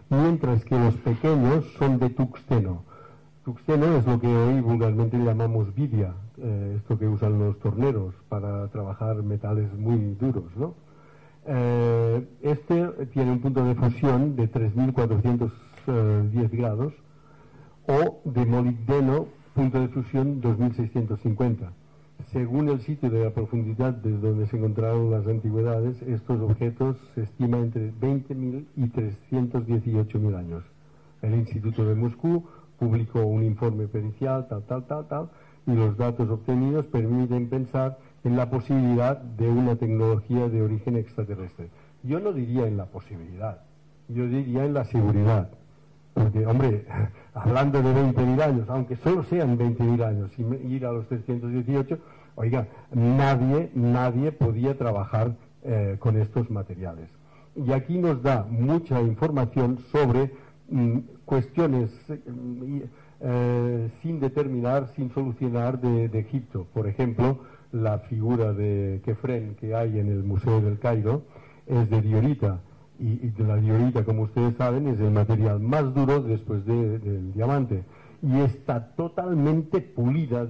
mientras 0.09 0.65
que 0.65 0.79
los 0.79 0.95
pequeños 0.97 1.65
son 1.79 1.99
de 1.99 2.11
tuxteno. 2.11 2.83
Tuxteno 3.45 3.97
es 3.97 4.07
lo 4.07 4.19
que 4.21 4.29
hoy 4.29 4.61
vulgarmente 4.61 5.19
llamamos 5.19 5.75
vidia, 5.75 6.15
eh, 6.39 6.75
esto 6.77 6.99
que 6.99 7.07
usan 7.07 7.39
los 7.39 7.59
torneros 7.59 8.15
para 8.29 8.69
trabajar 8.69 9.23
metales 9.23 9.73
muy 9.75 10.17
duros, 10.21 10.57
¿no? 10.57 10.75
Eh, 11.47 12.27
este 12.41 12.89
tiene 13.13 13.33
un 13.33 13.41
punto 13.41 13.65
de 13.65 13.75
fusión 13.75 14.35
de 14.35 14.51
3.400 14.51 15.51
10 15.87 16.51
grados, 16.53 16.95
o 17.87 18.21
de 18.25 18.47
molibdeno, 18.47 19.27
punto 19.55 19.81
de 19.81 19.89
fusión 19.89 20.41
2650. 20.41 21.73
Según 22.33 22.69
el 22.69 22.81
sitio 22.81 23.09
de 23.09 23.25
la 23.25 23.31
profundidad 23.31 23.93
desde 23.93 24.19
donde 24.19 24.47
se 24.47 24.57
encontraron 24.57 25.11
las 25.11 25.27
antigüedades, 25.27 26.01
estos 26.03 26.41
objetos 26.41 26.97
se 27.15 27.23
estima 27.23 27.59
entre 27.59 27.93
20.000 27.93 28.65
y 28.77 28.83
318.000 28.83 30.37
años. 30.37 30.65
El 31.23 31.35
Instituto 31.35 31.85
de 31.85 31.95
Moscú 31.95 32.45
publicó 32.79 33.25
un 33.25 33.45
informe 33.45 33.87
pericial, 33.87 34.49
tal, 34.49 34.65
tal, 34.65 34.87
tal, 34.87 35.07
tal, 35.07 35.31
y 35.67 35.73
los 35.73 35.97
datos 35.97 36.29
obtenidos 36.29 36.87
permiten 36.87 37.49
pensar 37.49 37.99
en 38.25 38.37
la 38.37 38.51
posibilidad 38.51 39.17
de 39.19 39.49
una 39.49 39.77
tecnología 39.77 40.49
de 40.49 40.63
origen 40.63 40.97
extraterrestre. 40.97 41.69
Yo 42.03 42.19
no 42.19 42.33
diría 42.33 42.67
en 42.67 42.77
la 42.77 42.87
posibilidad, 42.87 43.61
yo 44.09 44.27
diría 44.29 44.65
en 44.65 44.75
la 44.75 44.85
seguridad. 44.85 45.51
Porque, 46.15 46.47
hombre, 46.47 46.87
hablando 47.35 47.83
de 47.83 47.93
20.000 47.93 48.43
años, 48.43 48.69
aunque 48.69 48.97
solo 48.97 49.25
sean 49.25 49.59
20.000 49.59 50.05
años, 50.05 50.31
y 50.39 50.43
ir 50.75 50.87
a 50.87 50.93
los 50.93 51.07
318, 51.09 51.99
oiga, 52.37 52.69
nadie, 52.93 53.71
nadie 53.75 54.31
podía 54.31 54.79
trabajar 54.79 55.35
eh, 55.65 55.97
con 55.99 56.17
estos 56.17 56.51
materiales. 56.51 57.11
Y 57.57 57.73
aquí 57.73 57.99
nos 57.99 58.23
da 58.23 58.47
mucha 58.49 59.01
información 59.01 59.79
sobre 59.91 60.31
mm, 60.69 60.99
cuestiones 61.25 61.91
mm, 62.09 62.79
eh, 63.21 63.89
sin 64.01 64.21
determinar, 64.21 64.89
sin 64.95 65.11
solucionar 65.11 65.81
de, 65.81 66.09
de, 66.09 66.19
Egipto. 66.21 66.67
Por 66.73 66.87
ejemplo, 66.87 67.41
la 67.73 67.99
figura 67.99 68.53
de 68.53 69.01
Kefren 69.05 69.57
que 69.57 69.75
hay 69.75 69.99
en 69.99 70.09
el 70.09 70.23
Museo 70.23 70.61
del 70.61 70.79
Cairo 70.79 71.23
es 71.67 71.89
de 71.91 72.01
diorita 72.03 72.61
y, 72.99 73.33
la 73.43 73.57
diorita, 73.57 74.05
como 74.05 74.23
ustedes 74.23 74.57
saben, 74.57 74.87
es 74.87 75.01
el 75.01 75.11
material 75.11 75.61
más 75.61 75.95
duro 75.95 76.21
después 76.21 76.65
del 76.65 77.33
diamante 77.33 77.85
y 78.23 78.41
está 78.41 78.89
totalmente 78.95 79.81
pulida 79.81 80.47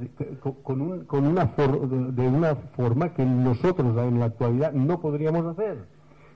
con, 0.63 0.81
una 0.81 1.45
de 1.45 2.29
una 2.29 2.55
forma 2.55 3.15
que 3.15 3.25
nosotros 3.25 3.97
en 3.99 4.21
la 4.21 4.27
actualidad 4.27 4.73
no 4.73 5.01
podríamos 5.01 5.45
hacer. 5.47 5.79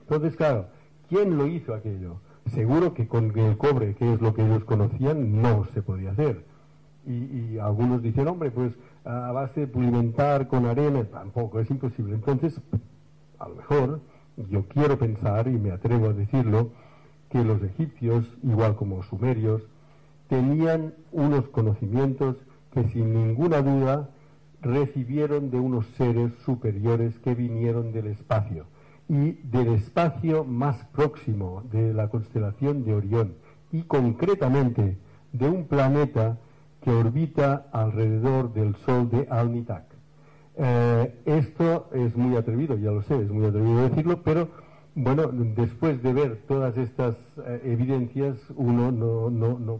Entonces, 0.01 0.35
claro, 0.35 0.65
¿quién 1.07 1.37
lo 1.37 1.47
hizo 1.47 1.73
aquello? 1.73 2.17
Seguro 2.47 2.93
que 2.93 3.07
con 3.07 3.37
el 3.37 3.57
cobre, 3.57 3.95
que 3.95 4.13
es 4.13 4.21
lo 4.21 4.33
que 4.33 4.43
ellos 4.43 4.65
conocían, 4.65 5.41
no 5.41 5.65
se 5.73 5.81
podía 5.81 6.11
hacer. 6.11 6.43
Y, 7.05 7.13
y 7.13 7.59
algunos 7.59 8.01
dicen, 8.01 8.27
hombre, 8.27 8.51
pues 8.51 8.73
a 9.05 9.31
base 9.31 9.61
de 9.61 9.67
pulimentar 9.67 10.47
con 10.47 10.65
arena, 10.65 11.05
tampoco, 11.05 11.59
es 11.59 11.69
imposible. 11.69 12.15
Entonces, 12.15 12.59
a 13.37 13.47
lo 13.47 13.55
mejor 13.55 14.01
yo 14.49 14.65
quiero 14.67 14.97
pensar, 14.97 15.47
y 15.47 15.57
me 15.57 15.71
atrevo 15.71 16.09
a 16.09 16.13
decirlo, 16.13 16.71
que 17.29 17.43
los 17.43 17.61
egipcios, 17.61 18.25
igual 18.43 18.75
como 18.75 18.97
los 18.97 19.07
sumerios, 19.07 19.63
tenían 20.27 20.93
unos 21.11 21.47
conocimientos 21.49 22.37
que 22.71 22.87
sin 22.89 23.13
ninguna 23.13 23.61
duda 23.61 24.09
recibieron 24.61 25.49
de 25.49 25.59
unos 25.59 25.85
seres 25.97 26.33
superiores 26.45 27.17
que 27.19 27.35
vinieron 27.35 27.91
del 27.91 28.07
espacio 28.07 28.65
y 29.07 29.33
del 29.43 29.69
espacio 29.69 30.43
más 30.43 30.85
próximo 30.85 31.63
de 31.71 31.93
la 31.93 32.09
constelación 32.09 32.83
de 32.83 32.93
Orión 32.93 33.35
y 33.71 33.83
concretamente 33.83 34.97
de 35.33 35.49
un 35.49 35.65
planeta 35.65 36.37
que 36.81 36.91
orbita 36.91 37.67
alrededor 37.71 38.53
del 38.53 38.75
Sol 38.77 39.09
de 39.09 39.27
Alnitak. 39.29 39.88
Eh, 40.61 41.21
esto 41.25 41.87
es 41.93 42.17
muy 42.17 42.35
atrevido, 42.35 42.77
ya 42.77 42.91
lo 42.91 43.01
sé, 43.03 43.15
es 43.15 43.31
muy 43.31 43.45
atrevido 43.45 43.87
decirlo, 43.87 44.21
pero 44.23 44.49
bueno, 44.93 45.27
después 45.31 46.03
de 46.03 46.11
ver 46.11 46.41
todas 46.49 46.77
estas 46.77 47.15
eh, 47.45 47.61
evidencias, 47.63 48.35
uno 48.57 48.91
no, 48.91 49.29
no, 49.29 49.57
no, 49.57 49.79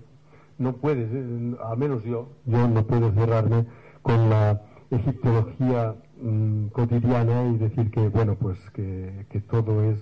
no 0.57 0.73
puede, 0.77 1.01
eh, 1.01 1.55
al 1.65 1.77
menos 1.77 2.05
yo, 2.05 2.29
yo 2.45 2.69
no 2.69 2.87
puedo 2.87 3.11
cerrarme 3.11 3.65
con 4.01 4.29
la 4.29 4.61
egiptología 4.89 5.95
mm, 6.21 6.67
cotidiana 6.67 7.49
y 7.49 7.57
decir 7.57 7.91
que, 7.91 8.07
bueno, 8.07 8.35
pues 8.35 8.57
que, 8.69 9.25
que 9.29 9.41
todo 9.41 9.83
es 9.83 9.99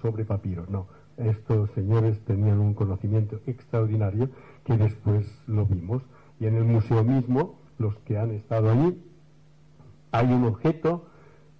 sobre 0.00 0.24
papiro. 0.24 0.64
No, 0.70 0.86
estos 1.18 1.70
señores 1.72 2.18
tenían 2.24 2.60
un 2.60 2.72
conocimiento 2.72 3.40
extraordinario 3.46 4.30
que 4.64 4.78
después 4.78 5.26
lo 5.46 5.66
vimos. 5.66 6.02
Y 6.40 6.46
en 6.46 6.56
el 6.56 6.64
museo 6.64 7.04
mismo, 7.04 7.60
los 7.78 7.94
que 8.06 8.16
han 8.16 8.30
estado 8.30 8.70
allí, 8.70 8.98
hay 10.14 10.32
un 10.32 10.44
objeto 10.44 11.06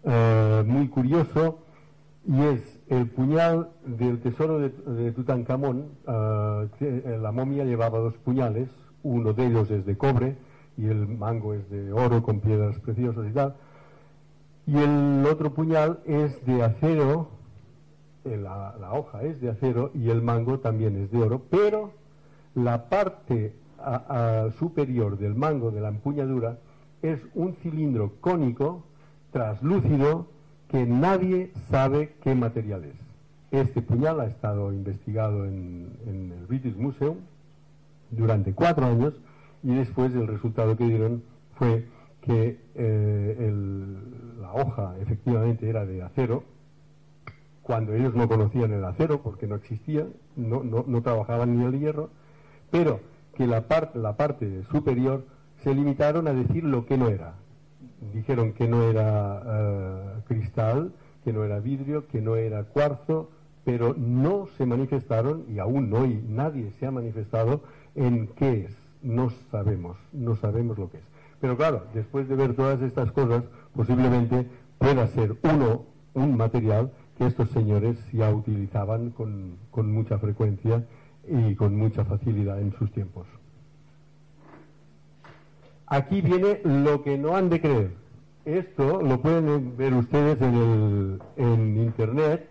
eh, 0.05 0.63
muy 0.65 0.87
curioso 0.87 1.59
y 2.25 2.41
es 2.41 2.81
el 2.89 3.09
puñal 3.09 3.71
del 3.85 4.21
tesoro 4.21 4.61
de, 4.61 5.11
Tutankamón. 5.11 5.89
Eh, 6.07 6.69
eh, 6.81 7.19
la 7.21 7.33
momia 7.33 7.65
llevaba 7.65 7.99
dos 7.99 8.15
puñales, 8.19 8.69
uno 9.03 9.33
de 9.33 9.47
ellos 9.47 9.69
es 9.73 9.85
de 9.85 9.97
cobre 9.97 10.37
y 10.77 10.87
el 10.87 11.09
mango 11.09 11.55
es 11.55 11.69
de 11.69 11.93
oro 11.93 12.23
con 12.23 12.39
piedras 12.39 12.79
preciosas 12.79 13.27
y 13.29 13.33
tal. 13.33 13.57
Y 14.69 14.79
el 14.79 15.27
otro 15.27 15.53
puñal 15.53 15.99
es 16.07 16.47
de 16.47 16.63
acero, 16.63 17.31
la, 18.25 18.89
hoja 18.93 19.23
es 19.25 19.41
de 19.41 19.51
acero 19.51 19.91
y 19.95 20.11
el 20.11 20.23
mango 20.23 20.61
también 20.61 20.97
es 20.97 21.11
de 21.11 21.19
oro, 21.21 21.43
pero 21.51 21.91
la 22.55 22.89
parte 22.89 23.53
superior 24.59 25.19
del 25.19 25.35
mango 25.35 25.73
de 25.73 25.81
la 25.81 25.89
empuñadura 25.89 26.57
es 27.05 27.21
un 27.35 27.55
cilindro 27.57 28.15
cónico, 28.23 28.83
traslúcido, 29.31 30.27
que 30.69 30.87
nadie 30.87 31.53
sabe 31.71 32.15
qué 32.23 32.35
material 32.35 32.85
es. 32.85 32.95
Este 33.51 33.83
puñal 33.83 34.21
ha 34.21 34.27
estado 34.27 34.73
investigado 34.73 35.45
en, 35.45 35.93
el 36.07 36.47
British 36.47 36.75
Museum 36.77 37.19
durante 38.11 38.55
cuatro 38.55 38.87
años 38.87 39.13
y 39.63 39.75
después 39.75 40.15
el 40.15 40.27
resultado 40.27 40.79
que 40.79 40.87
dieron 40.87 41.23
fue 41.59 41.87
que 42.23 42.59
eh, 42.75 43.53
la 44.41 44.55
hoja 44.55 44.95
efectivamente 45.03 45.69
era 45.69 45.85
de 45.85 46.03
acero, 46.03 46.43
cuando 47.61 47.93
ellos 47.93 48.15
no 48.15 48.29
conocían 48.29 48.73
el 48.73 48.85
acero 48.85 49.21
porque 49.21 49.47
no 49.47 49.57
existía, 49.57 50.07
no, 50.37 50.65
no, 50.65 51.03
trabajaban 51.03 51.59
ni 51.59 51.65
el 51.67 51.79
hierro, 51.79 52.09
pero 52.71 53.01
que 53.35 53.47
la, 53.47 53.63
la 53.93 54.17
parte 54.17 54.63
superior 54.71 55.34
se 55.65 55.75
limitaron 55.75 56.29
a 56.29 56.35
decir 56.35 56.63
lo 56.63 56.85
que 56.85 56.99
no 56.99 57.09
era. 57.09 57.35
Dijeron 58.13 58.53
que 58.53 58.69
no 58.69 58.83
era 58.83 59.43
eh, 59.47 60.23
cristal, 60.29 60.93
que 61.25 61.33
no 61.33 61.43
era 61.43 61.59
vidrio, 61.59 62.07
que 62.07 62.21
no 62.21 62.37
era 62.37 62.65
cuarzo, 62.65 63.31
pero 63.65 63.95
no 63.97 64.47
se 64.59 64.67
manifestaron, 64.67 65.47
y 65.49 65.59
aún 65.59 65.93
hoy 65.95 66.23
nadie 66.29 66.71
se 66.79 66.87
ha 66.87 66.91
manifestado 66.91 67.63
en 67.95 68.29
qué 68.37 68.67
es. 68.67 68.77
No 69.03 69.31
sabemos, 69.51 69.97
no 70.13 70.37
sabemos 70.37 70.79
lo 70.79 70.91
que 70.91 70.99
es. 70.99 71.05
Pero 71.41 71.57
claro, 71.57 71.85
después 71.95 72.29
de 72.29 72.37
ver 72.37 72.55
todas 72.55 72.83
estas 72.83 73.11
cosas, 73.13 73.45
posiblemente 73.75 74.47
pueda 74.79 75.07
ser 75.09 75.37
uno 75.43 75.87
un 76.13 76.37
material 76.37 76.93
que 77.17 77.27
estos 77.27 77.49
señores 77.51 77.97
ya 78.13 78.31
utilizaban 78.33 79.11
con, 79.11 79.57
con 79.71 79.91
mucha 79.91 80.19
frecuencia 80.19 80.85
y 81.27 81.55
con 81.55 81.75
mucha 81.75 82.05
facilidad 82.05 82.61
en 82.61 82.73
sus 82.73 82.93
tiempos. 82.93 83.27
Aquí 85.87 86.21
viene 86.23 86.61
lo 86.65 87.03
que 87.03 87.19
no 87.19 87.37
han 87.37 87.51
de 87.51 87.61
creer. 87.61 87.91
Esto 88.45 89.03
lo 89.03 89.21
pueden 89.21 89.77
ver 89.77 89.95
ustedes 89.95 90.41
en, 90.41 90.55
el, 90.55 91.23
en 91.37 91.77
internet. 91.77 92.51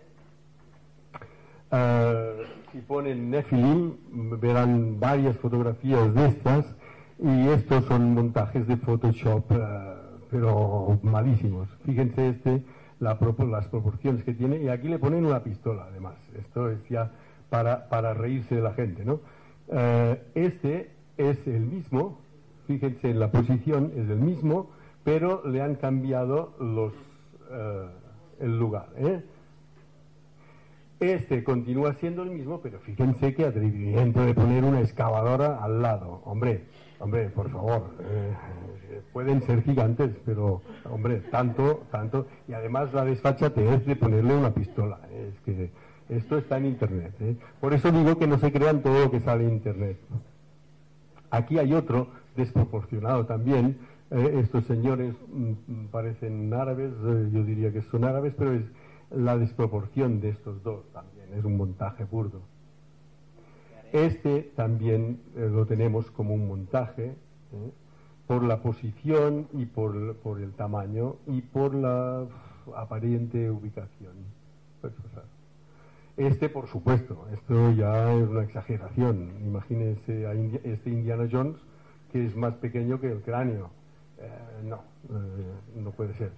Uh, 1.70 2.42
si 2.72 2.78
ponen 2.80 3.30
Nephilim, 3.30 3.94
verán 4.40 4.98
varias 5.00 5.36
fotografías 5.36 6.14
de 6.14 6.26
estas 6.26 6.66
y 7.20 7.48
estos 7.48 7.84
son 7.86 8.14
montajes 8.14 8.66
de 8.66 8.76
Photoshop, 8.76 9.50
uh, 9.50 9.56
pero 10.30 10.98
malísimos. 11.02 11.68
Fíjense 11.84 12.28
este, 12.28 12.62
la, 13.00 13.18
las 13.50 13.68
proporciones 13.68 14.24
que 14.24 14.34
tiene 14.34 14.58
y 14.62 14.68
aquí 14.68 14.88
le 14.88 14.98
ponen 14.98 15.24
una 15.24 15.42
pistola 15.42 15.86
además. 15.90 16.14
Esto 16.38 16.70
es 16.70 16.78
ya 16.88 17.10
para, 17.50 17.88
para 17.88 18.14
reírse 18.14 18.56
de 18.56 18.62
la 18.62 18.74
gente, 18.74 19.04
¿no? 19.04 19.20
Uh, 19.68 20.16
este 20.34 20.90
es 21.16 21.46
el 21.46 21.60
mismo, 21.60 22.20
fíjense 22.66 23.10
en 23.10 23.20
la 23.20 23.30
posición, 23.30 23.92
es 23.96 24.08
el 24.08 24.18
mismo, 24.18 24.70
pero 25.04 25.46
le 25.46 25.62
han 25.62 25.74
cambiado 25.76 26.54
los, 26.58 26.92
uh, 27.50 27.88
el 28.40 28.58
lugar. 28.58 28.88
¿eh? 28.96 29.22
Este 31.00 31.44
continúa 31.44 31.94
siendo 31.94 32.22
el 32.22 32.30
mismo, 32.30 32.60
pero 32.60 32.78
fíjense 32.80 33.34
qué 33.34 33.44
atrevimiento 33.44 34.24
de 34.24 34.34
poner 34.34 34.64
una 34.64 34.80
excavadora 34.80 35.62
al 35.62 35.82
lado. 35.82 36.22
Hombre, 36.24 36.64
hombre, 36.98 37.28
por 37.28 37.50
favor, 37.50 37.90
eh, 38.00 38.32
pueden 39.12 39.42
ser 39.42 39.62
gigantes, 39.62 40.10
pero, 40.24 40.62
hombre, 40.90 41.20
tanto, 41.30 41.82
tanto. 41.90 42.26
Y 42.48 42.54
además 42.54 42.92
la 42.94 43.04
desfachatez 43.04 43.84
de 43.84 43.96
ponerle 43.96 44.34
una 44.34 44.54
pistola. 44.54 45.00
Es 45.12 45.38
que 45.40 45.70
esto 46.08 46.38
está 46.38 46.58
en 46.58 46.66
Internet. 46.66 47.12
Por 47.60 47.74
eso 47.74 47.90
digo 47.90 48.16
que 48.18 48.26
no 48.26 48.38
se 48.38 48.52
crean 48.52 48.80
todo 48.82 49.04
lo 49.04 49.10
que 49.10 49.20
sale 49.20 49.44
en 49.44 49.54
Internet. 49.54 49.98
Aquí 51.30 51.58
hay 51.58 51.74
otro 51.74 52.08
desproporcionado 52.36 53.26
también. 53.26 53.78
Eh, 54.10 54.40
estos 54.42 54.64
señores 54.64 55.14
mm, 55.32 55.86
parecen 55.90 56.52
árabes, 56.52 56.92
eh, 56.92 57.28
yo 57.32 57.44
diría 57.44 57.72
que 57.72 57.82
son 57.82 58.04
árabes, 58.04 58.34
pero 58.36 58.52
es 58.52 58.64
la 59.10 59.36
desproporción 59.36 60.20
de 60.20 60.30
estos 60.30 60.62
dos 60.62 60.84
también, 60.92 61.32
es 61.34 61.44
un 61.44 61.56
montaje 61.56 62.04
burdo. 62.04 62.40
Este 63.92 64.42
también 64.56 65.20
eh, 65.36 65.48
lo 65.52 65.66
tenemos 65.66 66.10
como 66.10 66.34
un 66.34 66.48
montaje 66.48 67.14
por 68.26 68.42
la 68.42 68.60
posición 68.60 69.46
y 69.52 69.66
por, 69.66 70.16
por, 70.16 70.40
el 70.40 70.52
tamaño 70.54 71.16
y 71.26 71.42
por 71.42 71.74
la 71.74 72.26
aparente 72.74 73.48
ubicación. 73.50 74.12
Este, 76.16 76.48
por 76.48 76.66
supuesto, 76.66 77.26
esto 77.32 77.70
ya 77.72 78.12
es 78.14 78.28
una 78.28 78.42
exageración. 78.42 79.30
Imagínense 79.44 80.26
a 80.26 80.32
este 80.32 80.90
Indiana 80.90 81.28
Jones 81.30 81.56
que 82.14 82.24
es 82.24 82.36
más 82.36 82.54
pequeño 82.54 83.00
que 83.00 83.10
el 83.10 83.22
cráneo. 83.22 83.70
Eh, 84.18 84.28
no, 84.62 84.76
eh, 85.10 85.80
no 85.82 85.90
puede 85.90 86.14
ser. 86.14 86.30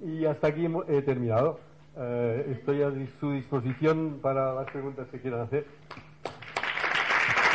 Y 0.00 0.24
hasta 0.24 0.46
aquí 0.46 0.66
he 0.88 1.02
terminado. 1.02 1.60
Eh, 1.94 2.56
estoy 2.56 2.82
a 2.82 2.90
su 3.20 3.32
disposición 3.32 4.18
para 4.22 4.54
las 4.54 4.70
preguntas 4.70 5.08
que 5.12 5.20
quieran 5.20 5.40
hacer. 5.40 5.66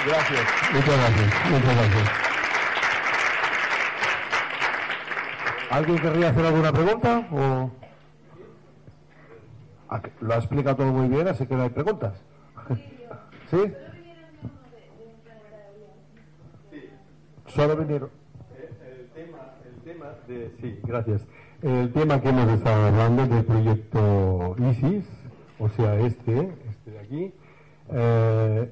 Gracias. 0.05 0.41
Muchas 0.73 0.95
gracias. 0.95 1.51
Muchas 1.51 1.75
gracias. 1.75 2.09
¿Alguien 5.71 5.97
querría 5.97 6.29
hacer 6.29 6.45
alguna 6.45 6.71
pregunta? 6.71 7.27
O... 7.31 7.71
Ah, 9.89 10.01
lo 10.19 10.33
ha 10.35 10.37
explicado 10.37 10.75
todo 10.75 10.91
muy 10.91 11.07
bien, 11.07 11.27
así 11.27 11.47
que 11.47 11.55
no 11.55 11.63
hay 11.63 11.69
preguntas. 11.69 12.13
¿Sí? 13.49 13.73
Solo 17.55 17.75
vinieron. 17.75 18.09
El 18.57 19.07
tema, 19.09 19.39
el 19.65 19.81
tema 19.83 20.05
de, 20.25 20.51
sí, 20.61 20.79
gracias. 20.83 21.27
El 21.61 21.91
tema 21.91 22.21
que 22.21 22.29
hemos 22.29 22.49
estado 22.49 22.85
hablando 22.87 23.27
del 23.27 23.43
proyecto 23.43 24.55
ISIS, 24.57 25.05
o 25.59 25.67
sea, 25.67 25.99
este, 25.99 26.53
este 26.69 26.91
de 26.91 26.99
aquí, 26.99 27.33
eh, 27.91 28.69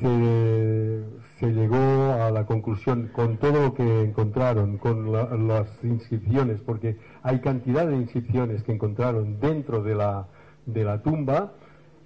se, 0.00 1.04
se, 1.38 1.52
llegó 1.52 1.76
a 2.20 2.32
la 2.32 2.46
conclusión 2.46 3.10
con 3.12 3.36
todo 3.36 3.62
lo 3.62 3.74
que 3.74 4.02
encontraron, 4.02 4.78
con 4.78 5.12
la, 5.12 5.26
las 5.36 5.84
inscripciones, 5.84 6.60
porque 6.60 6.98
hay 7.22 7.40
cantidad 7.40 7.86
de 7.86 7.94
inscripciones 7.94 8.64
que 8.64 8.72
encontraron 8.72 9.38
dentro 9.38 9.84
de 9.84 9.94
la, 9.94 10.26
de 10.66 10.82
la 10.82 11.00
tumba, 11.00 11.52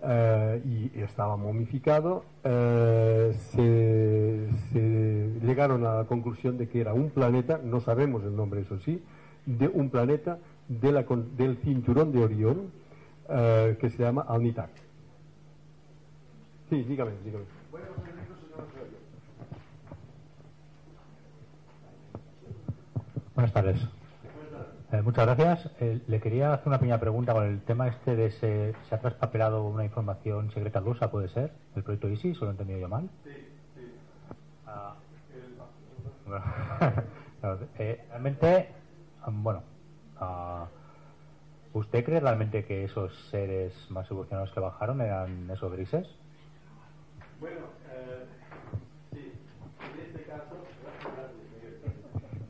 eh, 0.02 0.62
y 0.64 1.00
estaba 1.00 1.36
momificado, 1.36 2.24
eh, 2.44 3.32
se, 3.50 4.48
se, 4.72 5.40
llegaron 5.42 5.84
a 5.84 5.96
la 5.96 6.04
conclusión 6.04 6.56
de 6.56 6.68
que 6.68 6.80
era 6.80 6.94
un 6.94 7.10
planeta, 7.10 7.60
no 7.62 7.80
sabemos 7.80 8.22
el 8.24 8.34
nombre, 8.34 8.62
eso 8.62 8.78
sí, 8.78 9.02
de 9.44 9.68
un 9.68 9.90
planeta 9.90 10.38
de 10.68 10.92
la, 10.92 11.04
del 11.36 11.58
cinturón 11.58 12.12
de 12.12 12.24
Orión 12.24 12.70
eh, 13.28 13.76
que 13.80 13.90
se 13.90 14.02
llama 14.02 14.24
Alnitak. 14.28 14.70
Sí, 16.70 16.82
dígame, 16.84 17.12
dígame. 17.24 17.44
Buenas 23.34 23.52
tardes. 23.52 23.99
Eh, 24.92 25.02
muchas 25.02 25.24
gracias. 25.26 25.70
Eh, 25.80 26.00
le 26.08 26.20
quería 26.20 26.52
hacer 26.52 26.66
una 26.68 26.78
pequeña 26.78 26.98
pregunta 26.98 27.32
con 27.32 27.44
el 27.44 27.60
tema 27.60 27.86
este 27.88 28.16
de 28.16 28.30
se, 28.32 28.74
se 28.88 28.94
ha 28.94 28.98
traspapelado 28.98 29.64
una 29.64 29.84
información 29.84 30.50
secreta 30.50 30.80
rusa, 30.80 31.10
¿puede 31.10 31.28
ser? 31.28 31.52
¿El 31.76 31.84
proyecto 31.84 32.08
ISIS 32.08 32.40
o 32.42 32.44
lo 32.44 32.50
he 32.50 32.52
entendido 32.52 32.80
yo 32.80 32.88
mal? 32.88 33.08
Sí, 33.24 33.30
sí. 33.76 33.92
Ah, 34.66 34.94
eh, 37.78 38.04
realmente, 38.08 38.68
bueno, 39.28 39.62
ah, 40.18 40.66
¿usted 41.72 42.04
cree 42.04 42.18
realmente 42.20 42.64
que 42.64 42.84
esos 42.84 43.12
seres 43.30 43.72
más 43.90 44.10
evolucionados 44.10 44.50
que 44.50 44.60
bajaron 44.60 45.00
eran 45.00 45.48
esos 45.50 45.70
grises? 45.72 46.08
Bueno, 47.40 47.60
sí. 49.12 49.32
En 49.94 50.06
este 50.06 50.22
caso, 50.24 50.56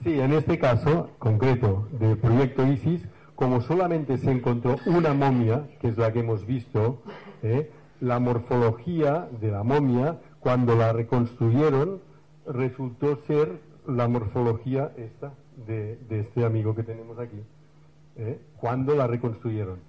Sí, 0.03 0.19
en 0.19 0.33
este 0.33 0.59
caso 0.59 1.11
concreto 1.19 1.87
del 1.93 2.17
proyecto 2.17 2.67
ISIS, 2.67 3.07
como 3.35 3.61
solamente 3.61 4.17
se 4.17 4.31
encontró 4.31 4.77
una 4.87 5.13
momia, 5.13 5.69
que 5.79 5.89
es 5.89 5.99
la 5.99 6.11
que 6.11 6.21
hemos 6.21 6.47
visto, 6.47 7.03
¿eh? 7.43 7.71
la 8.01 8.19
morfología 8.19 9.29
de 9.43 9.51
la 9.51 9.63
momia, 9.63 10.19
cuando 10.41 10.75
la 10.75 10.95
reconstruyeron, 10.95 12.01
resultó 12.47 13.17
ser 13.27 13.61
la 13.87 14.09
morfología 14.09 14.91
esta 14.97 15.35
de, 15.67 15.99
este 16.09 16.47
amigo 16.47 16.75
que 16.75 16.83
tenemos 16.83 17.19
aquí, 17.19 17.43
¿eh? 18.17 18.41
cuando 18.57 18.95
la 18.95 19.07
reconstruyeron. 19.07 19.81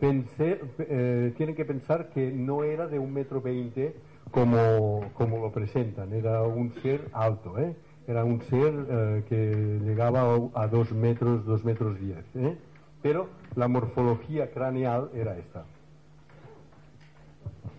Pensé, 0.00 0.60
eh, 0.80 1.32
tienen 1.36 1.54
que 1.54 1.64
pensar 1.64 2.08
que 2.08 2.32
no 2.32 2.64
era 2.64 2.88
de 2.88 2.98
un 2.98 3.12
metro 3.12 3.40
veinte 3.40 3.94
como, 4.32 5.12
como 5.14 5.38
lo 5.38 5.52
presentan, 5.52 6.12
era 6.12 6.42
un 6.42 6.74
ser 6.82 7.08
alto, 7.12 7.56
¿eh? 7.56 7.76
Era 8.06 8.24
un 8.24 8.40
ser 8.42 8.86
eh, 8.88 9.24
que 9.28 9.80
llegaba 9.84 10.22
a 10.54 10.66
dos 10.66 10.92
metros, 10.92 11.44
dos 11.44 11.64
metros 11.64 11.98
diez. 12.00 12.24
¿eh? 12.34 12.56
Pero 13.02 13.28
la 13.54 13.68
morfología 13.68 14.50
craneal 14.50 15.10
era 15.14 15.36
esta. 15.36 15.64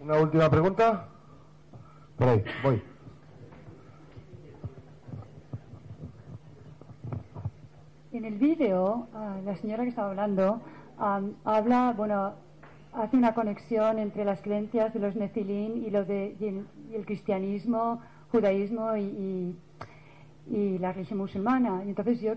Una 0.02 0.20
última 0.20 0.50
pregunta. 0.50 1.08
Por 2.18 2.28
ahí, 2.28 2.44
voy. 2.64 2.82
En 8.12 8.26
el 8.26 8.38
vídeo, 8.38 9.08
ah, 9.14 9.38
la 9.46 9.56
señora 9.56 9.84
que 9.84 9.90
estaba 9.90 10.10
hablando 10.10 10.62
habla, 11.46 11.94
bueno, 11.98 12.34
hace 12.94 13.18
una 13.18 13.34
conexión 13.34 13.98
entre 14.00 14.24
las 14.24 14.42
creencias 14.42 14.94
de 14.94 15.00
los 15.00 15.16
Nefilín 15.16 15.84
y, 15.84 15.90
lo 15.90 16.06
de, 16.06 16.36
y 16.40 16.96
el, 16.96 17.06
cristianismo, 17.06 18.02
judaísmo 18.32 18.96
y 18.98 19.56
la 20.52 20.93
religión 20.93 21.20
musulmana. 21.20 21.84
Y 21.86 21.89
entonces 21.89 22.22
yo 22.22 22.34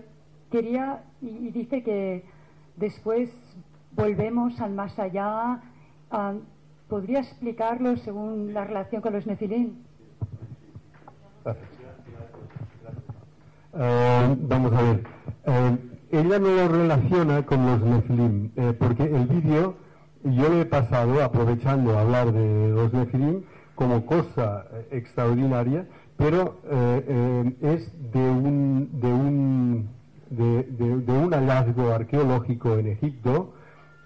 quería, 0.51 1.03
y, 1.21 1.51
dice 1.51 1.83
que 1.83 2.23
después 2.75 3.29
volvemos 3.91 4.59
al 4.61 4.73
más 4.73 4.97
allá. 4.99 5.61
¿Podría 6.87 7.19
explicarlo 7.19 7.97
según 7.97 8.53
la 8.53 8.63
relación 8.63 9.01
con 9.01 9.13
los 9.13 9.25
nefilín? 9.25 9.83
Uh, 13.73 14.35
vamos 14.47 14.71
a 14.71 14.81
ver. 14.81 15.03
Uh, 15.45 15.77
ella 16.11 16.39
no 16.39 16.47
lo 16.55 16.67
relaciona 16.69 17.45
con 17.45 17.65
los 17.65 17.81
nefilim, 17.81 18.51
eh, 18.55 18.73
porque 18.77 19.03
el 19.03 19.25
vídeo 19.25 19.75
yo 20.23 20.49
le 20.49 20.61
he 20.61 20.65
pasado, 20.65 21.21
aprovechando 21.21 21.97
a 21.97 22.01
hablar 22.01 22.31
de 22.31 22.69
los 22.69 22.93
nefilim, 22.93 23.43
como 23.75 24.05
cosa 24.05 24.65
extraordinaria, 24.91 25.87
pero 26.17 26.57
eh, 26.65 27.05
eh, 27.07 27.55
es 27.61 27.91
de 28.11 28.29
un, 28.29 28.89
de, 28.93 29.07
un, 29.07 29.89
de, 30.29 31.11
un 31.11 31.33
hallazgo 31.33 31.91
arqueológico 31.91 32.77
en 32.77 32.87
Egipto 32.87 33.53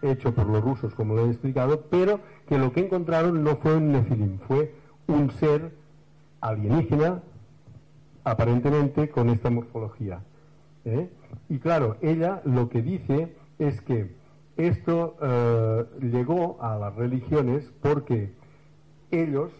hecho 0.01 0.33
por 0.33 0.47
los 0.47 0.63
rusos, 0.63 0.95
como 0.95 1.13
lo 1.13 1.25
he 1.25 1.29
explicado, 1.29 1.81
pero 1.89 2.19
que 2.47 2.57
lo 2.57 2.71
que 2.71 2.85
encontraron 2.85 3.43
no 3.43 3.57
fue 3.57 3.75
un 3.75 3.91
nefilim, 3.91 4.39
fue 4.39 4.73
un 5.07 5.29
ser 5.31 5.73
alienígena, 6.41 7.21
aparentemente 8.23 9.09
con 9.09 9.29
esta 9.29 9.49
morfología. 9.49 10.21
¿eh? 10.85 11.09
Y 11.49 11.59
claro, 11.59 11.97
ella 12.01 12.41
lo 12.45 12.69
que 12.69 12.81
dice 12.81 13.35
es 13.59 13.81
que 13.81 14.15
esto 14.55 15.15
llegó 16.01 16.57
a 16.61 16.77
las 16.77 16.95
religiones 16.95 17.71
porque 17.81 18.31
ellos 19.11 19.51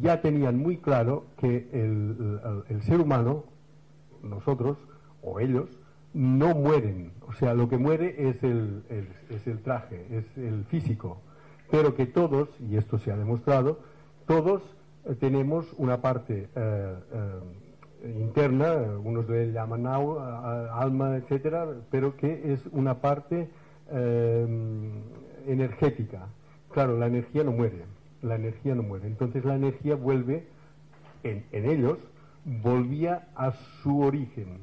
ya 0.00 0.20
tenían 0.20 0.58
muy 0.58 0.76
claro 0.76 1.24
que 1.38 1.68
el, 1.72 2.82
ser 2.82 3.00
humano, 3.00 3.44
nosotros 4.22 4.78
o 5.22 5.40
ellos, 5.40 5.68
no 6.14 6.54
mueren. 6.54 7.12
O 7.26 7.32
sea, 7.32 7.54
lo 7.54 7.68
que 7.68 7.78
muere 7.78 8.28
es 8.28 8.42
el, 8.42 8.82
es 9.30 9.46
el 9.46 9.62
traje, 9.62 10.06
es 10.10 10.36
el 10.36 10.64
físico. 10.64 11.20
Pero 11.70 11.94
que 11.94 12.06
todos, 12.06 12.48
y 12.60 12.76
esto 12.76 12.98
se 12.98 13.10
ha 13.12 13.16
demostrado, 13.16 13.80
todos 14.26 14.62
eh, 15.04 15.14
tenemos 15.18 15.72
una 15.78 16.00
parte 16.00 16.48
eh, 16.54 16.94
eh, 17.12 18.16
interna, 18.20 18.74
unos 19.02 19.28
le 19.28 19.52
llaman 19.52 19.86
alma, 19.86 21.16
etcétera, 21.16 21.66
pero 21.90 22.16
que 22.16 22.52
es 22.52 22.66
una 22.72 23.00
parte 23.00 23.48
energética. 25.46 26.28
Claro, 26.70 26.98
la 26.98 27.06
energía 27.06 27.44
no 27.44 27.52
muere, 27.52 27.84
la 28.22 28.36
energía 28.36 28.74
no 28.74 28.82
muere. 28.82 29.06
Entonces 29.06 29.44
la 29.44 29.56
energía 29.56 29.96
vuelve, 29.96 30.46
en, 31.22 31.44
en 31.52 31.68
ellos, 31.68 31.98
volvía 32.44 33.28
a 33.34 33.52
su 33.82 34.00
origen. 34.00 34.58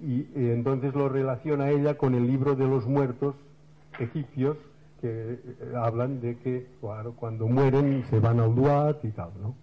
y, 0.00 0.26
entonces 0.36 0.94
lo 0.94 1.08
relaciona 1.08 1.70
ella 1.70 1.96
con 1.98 2.14
el 2.14 2.26
libro 2.26 2.54
de 2.54 2.68
los 2.68 2.86
muertos 2.86 3.34
egipcios 3.98 4.56
que 5.00 5.32
eh, 5.32 5.38
hablan 5.76 6.20
de 6.20 6.38
que 6.38 6.66
cuando 7.16 7.46
mueren 7.48 8.04
se 8.10 8.20
van 8.20 8.40
al 8.40 8.54
Duat 8.54 9.04
y 9.04 9.10
tal, 9.10 9.30
¿no? 9.42 9.54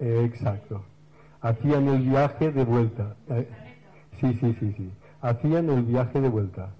exacto. 0.00 0.82
Hacían 1.42 1.88
el 1.88 2.02
viaje 2.02 2.52
de 2.52 2.64
vuelta. 2.64 3.16
Eh, 3.28 3.48
sí, 4.18 4.32
sí, 4.40 4.56
sí, 4.58 4.74
sí. 4.76 4.90
Hacían 5.20 5.68
el 5.70 5.82
viaje 5.82 6.20
de 6.20 6.28
vuelta. 6.28 6.70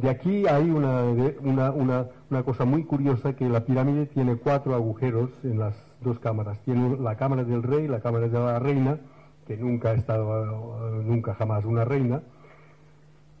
De 0.00 0.08
aquí 0.08 0.46
hay 0.46 0.70
una, 0.70 1.02
una, 1.40 2.06
una, 2.30 2.42
cosa 2.44 2.64
muy 2.64 2.84
curiosa 2.84 3.32
que 3.32 3.48
la 3.48 3.64
pirámide 3.64 4.06
tiene 4.06 4.36
cuatro 4.36 4.76
agujeros 4.76 5.30
en 5.42 5.58
las 5.58 5.74
dos 6.02 6.20
cámaras. 6.20 6.60
Tiene 6.60 6.96
la 6.98 7.16
cámara 7.16 7.42
del 7.42 7.64
rey, 7.64 7.88
la 7.88 8.00
cámara 8.00 8.28
de 8.28 8.38
la 8.38 8.60
reina, 8.60 9.00
que 9.48 9.56
nunca 9.56 9.90
ha 9.90 9.94
estado, 9.94 11.02
nunca 11.02 11.34
jamás 11.34 11.64
una 11.64 11.84
reina, 11.84 12.22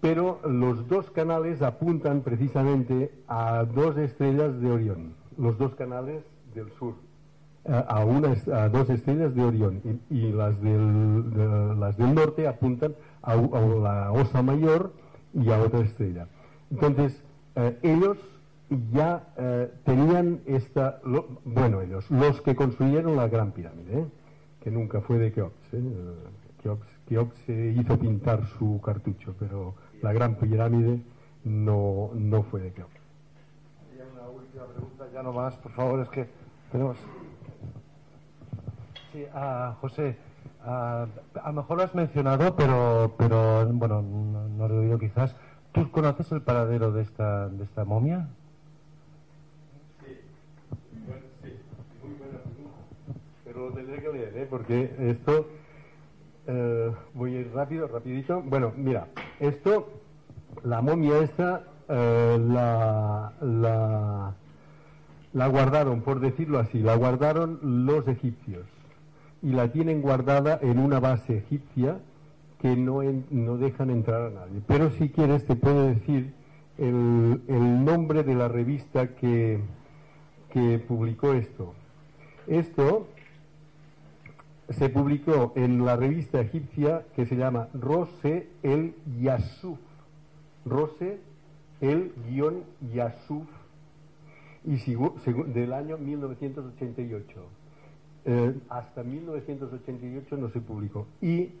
pero 0.00 0.40
los 0.44 0.88
dos 0.88 1.08
canales 1.12 1.62
apuntan 1.62 2.22
precisamente 2.22 3.12
a 3.28 3.62
dos 3.64 3.96
estrellas 3.96 4.60
de 4.60 4.72
Orión, 4.72 5.14
los 5.36 5.58
dos 5.58 5.76
canales 5.76 6.24
del 6.56 6.72
sur, 6.72 6.94
a, 7.68 8.04
una, 8.04 8.34
a 8.52 8.68
dos 8.68 8.90
estrellas 8.90 9.32
de 9.32 9.44
Orión, 9.44 9.80
y, 10.10 10.32
las, 10.32 10.60
del, 10.60 11.78
las 11.78 11.96
del 11.96 12.14
norte 12.16 12.48
apuntan 12.48 12.96
a, 13.22 13.36
la 13.36 14.10
Osa 14.10 14.42
Mayor 14.42 14.92
y 15.34 15.50
a 15.50 15.60
otra 15.60 15.80
estrella. 15.80 16.26
Entonces, 16.70 17.22
eh, 17.56 17.78
ellos 17.82 18.18
ya 18.92 19.28
eh, 19.36 19.72
tenían 19.84 20.40
esta, 20.46 21.00
bueno, 21.44 21.80
ellos, 21.80 22.10
los 22.10 22.40
que 22.42 22.54
construyeron 22.54 23.16
la 23.16 23.28
Gran 23.28 23.52
Pirámide, 23.52 24.00
¿eh? 24.00 24.06
que 24.60 24.70
nunca 24.70 25.00
fue 25.00 25.18
de 25.18 25.32
Keops, 25.32 25.54
Keops, 26.62 26.86
Keops 27.08 27.36
se 27.46 27.68
hizo 27.68 27.98
pintar 27.98 28.46
su 28.58 28.80
cartucho, 28.84 29.34
pero 29.38 29.74
la 30.02 30.12
gran 30.12 30.34
pirámide 30.34 31.00
no, 31.44 32.10
no 32.14 32.42
fue 32.42 32.60
de 32.60 32.72
Keops. 32.72 33.00
Y 33.96 34.00
una 34.12 34.28
última 34.28 34.66
pregunta, 34.66 35.06
ya 35.12 35.22
no 35.22 35.32
más, 35.32 35.56
por 35.56 35.72
favor, 35.72 36.00
es 36.00 36.08
que 36.08 36.26
tenemos. 36.70 36.98
Sí, 39.12 39.24
a 39.32 39.76
José, 39.80 40.16
a, 40.64 41.06
lo 41.46 41.52
mejor 41.52 41.78
lo 41.78 41.84
has 41.84 41.94
mencionado, 41.94 42.54
pero, 42.56 43.14
pero 43.16 43.66
bueno, 43.72 44.02
no, 44.02 44.68
lo 44.68 44.74
he 44.74 44.78
oído 44.80 44.98
quizás. 44.98 45.34
¿Tú 45.78 45.90
conoces 45.92 46.32
el 46.32 46.42
paradero 46.42 46.90
de 46.90 47.02
esta, 47.02 47.48
de 47.48 47.62
esta 47.62 47.84
momia? 47.84 48.26
Sí, 50.04 50.18
muy 52.02 52.14
buena. 52.16 52.38
Pero 53.44 53.68
lo 53.68 53.74
tendré 53.74 54.02
que 54.02 54.08
leer, 54.12 54.36
¿eh? 54.38 54.46
porque 54.50 54.92
esto 54.98 55.46
eh, 56.48 56.92
voy 57.14 57.36
a 57.36 57.40
ir 57.40 57.52
rápido, 57.54 57.86
rapidito. 57.86 58.42
Bueno, 58.42 58.72
mira, 58.76 59.06
esto, 59.38 59.88
la 60.64 60.82
momia 60.82 61.18
esta, 61.18 61.62
eh, 61.88 62.38
la, 62.40 63.32
la, 65.32 65.46
guardaron, 65.46 66.00
por 66.00 66.18
decirlo 66.18 66.58
así, 66.58 66.80
la 66.80 66.96
guardaron 66.96 67.86
los 67.86 68.08
egipcios 68.08 68.66
y 69.42 69.52
la 69.52 69.70
tienen 69.70 70.02
guardada 70.02 70.58
en 70.60 70.80
una 70.80 70.98
base 70.98 71.38
egipcia 71.38 72.00
que 72.60 72.76
no, 72.76 73.00
no 73.30 73.56
dejan 73.56 73.90
entrar 73.90 74.22
a 74.22 74.30
nadie. 74.30 74.60
Pero 74.66 74.90
si 74.90 75.08
quieres 75.08 75.44
te 75.46 75.54
puedo 75.54 75.86
decir 75.86 76.32
el, 76.76 77.40
el 77.46 77.84
nombre 77.84 78.22
de 78.22 78.34
la 78.34 78.48
revista 78.48 79.14
que, 79.14 79.60
que 80.50 80.78
publicó 80.78 81.32
esto. 81.32 81.74
Esto 82.46 83.08
se 84.70 84.88
publicó 84.88 85.52
en 85.56 85.84
la 85.84 85.96
revista 85.96 86.40
egipcia 86.40 87.04
que 87.14 87.26
se 87.26 87.36
llama 87.36 87.68
Rose 87.74 88.48
el 88.62 88.94
Yasuf. 89.20 89.78
Rose 90.64 91.18
el 91.80 92.12
guion 92.28 92.64
Yasuf 92.92 93.46
y 94.64 94.76
del 95.52 95.72
año 95.72 95.96
1988. 95.96 97.40
Eh, 98.24 98.54
hasta 98.68 99.02
1988 99.02 100.36
no 100.36 100.50
se 100.50 100.60
publicó. 100.60 101.06
Y 101.22 101.52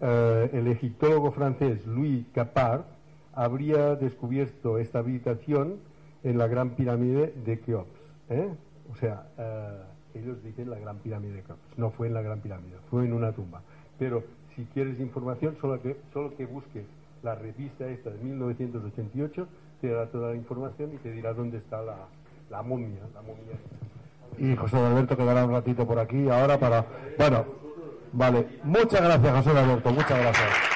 eh, 0.00 0.50
el 0.52 0.66
egiptólogo 0.68 1.32
francés 1.32 1.86
Louis 1.86 2.26
Capard 2.34 2.82
habría 3.32 3.96
descubierto 3.96 4.78
esta 4.78 5.00
habitación 5.00 5.76
en 6.22 6.38
la 6.38 6.46
Gran 6.46 6.70
Pirámide 6.70 7.34
de 7.44 7.60
Keops. 7.60 7.90
¿eh? 8.30 8.48
O 8.92 8.96
sea, 8.96 9.26
ellos 10.14 10.42
dicen 10.44 10.70
la 10.70 10.78
Gran 10.78 10.98
Pirámide 10.98 11.34
de 11.34 11.42
Keops. 11.42 11.60
No 11.76 11.90
fue 11.90 12.06
en 12.06 12.14
la 12.14 12.22
Gran 12.22 12.40
Pirámide, 12.40 12.76
fue 12.90 13.04
en 13.04 13.12
una 13.12 13.32
tumba. 13.32 13.62
Pero 13.98 14.22
si 14.54 14.64
quieres 14.66 15.00
información, 15.00 15.56
solo 15.60 15.80
que, 15.82 15.96
solo 16.12 16.36
que 16.36 16.46
busques 16.46 16.84
la 17.22 17.34
revista 17.34 17.86
esta 17.88 18.10
de 18.10 18.18
1988, 18.18 19.48
te 19.80 19.88
dará 19.88 20.06
toda 20.06 20.30
la 20.30 20.36
información 20.36 20.92
y 20.94 20.98
te 20.98 21.10
dirá 21.10 21.32
dónde 21.32 21.58
está 21.58 21.82
la, 21.82 21.96
la 22.50 22.62
momia, 22.62 23.00
la 23.14 23.22
momia. 23.22 23.56
Y 24.38 24.56
José 24.56 24.76
Alberto 24.76 25.16
quedará 25.16 25.44
un 25.44 25.52
ratito 25.52 25.86
por 25.86 25.98
aquí 25.98 26.28
ahora 26.28 26.58
para... 26.58 26.84
Bueno, 27.18 27.44
vale. 28.14 28.46
Muchas 28.62 29.00
gracias, 29.00 29.44
José 29.44 29.58
Alberto, 29.58 29.90
muchas 29.90 30.18
gracias. 30.18 30.73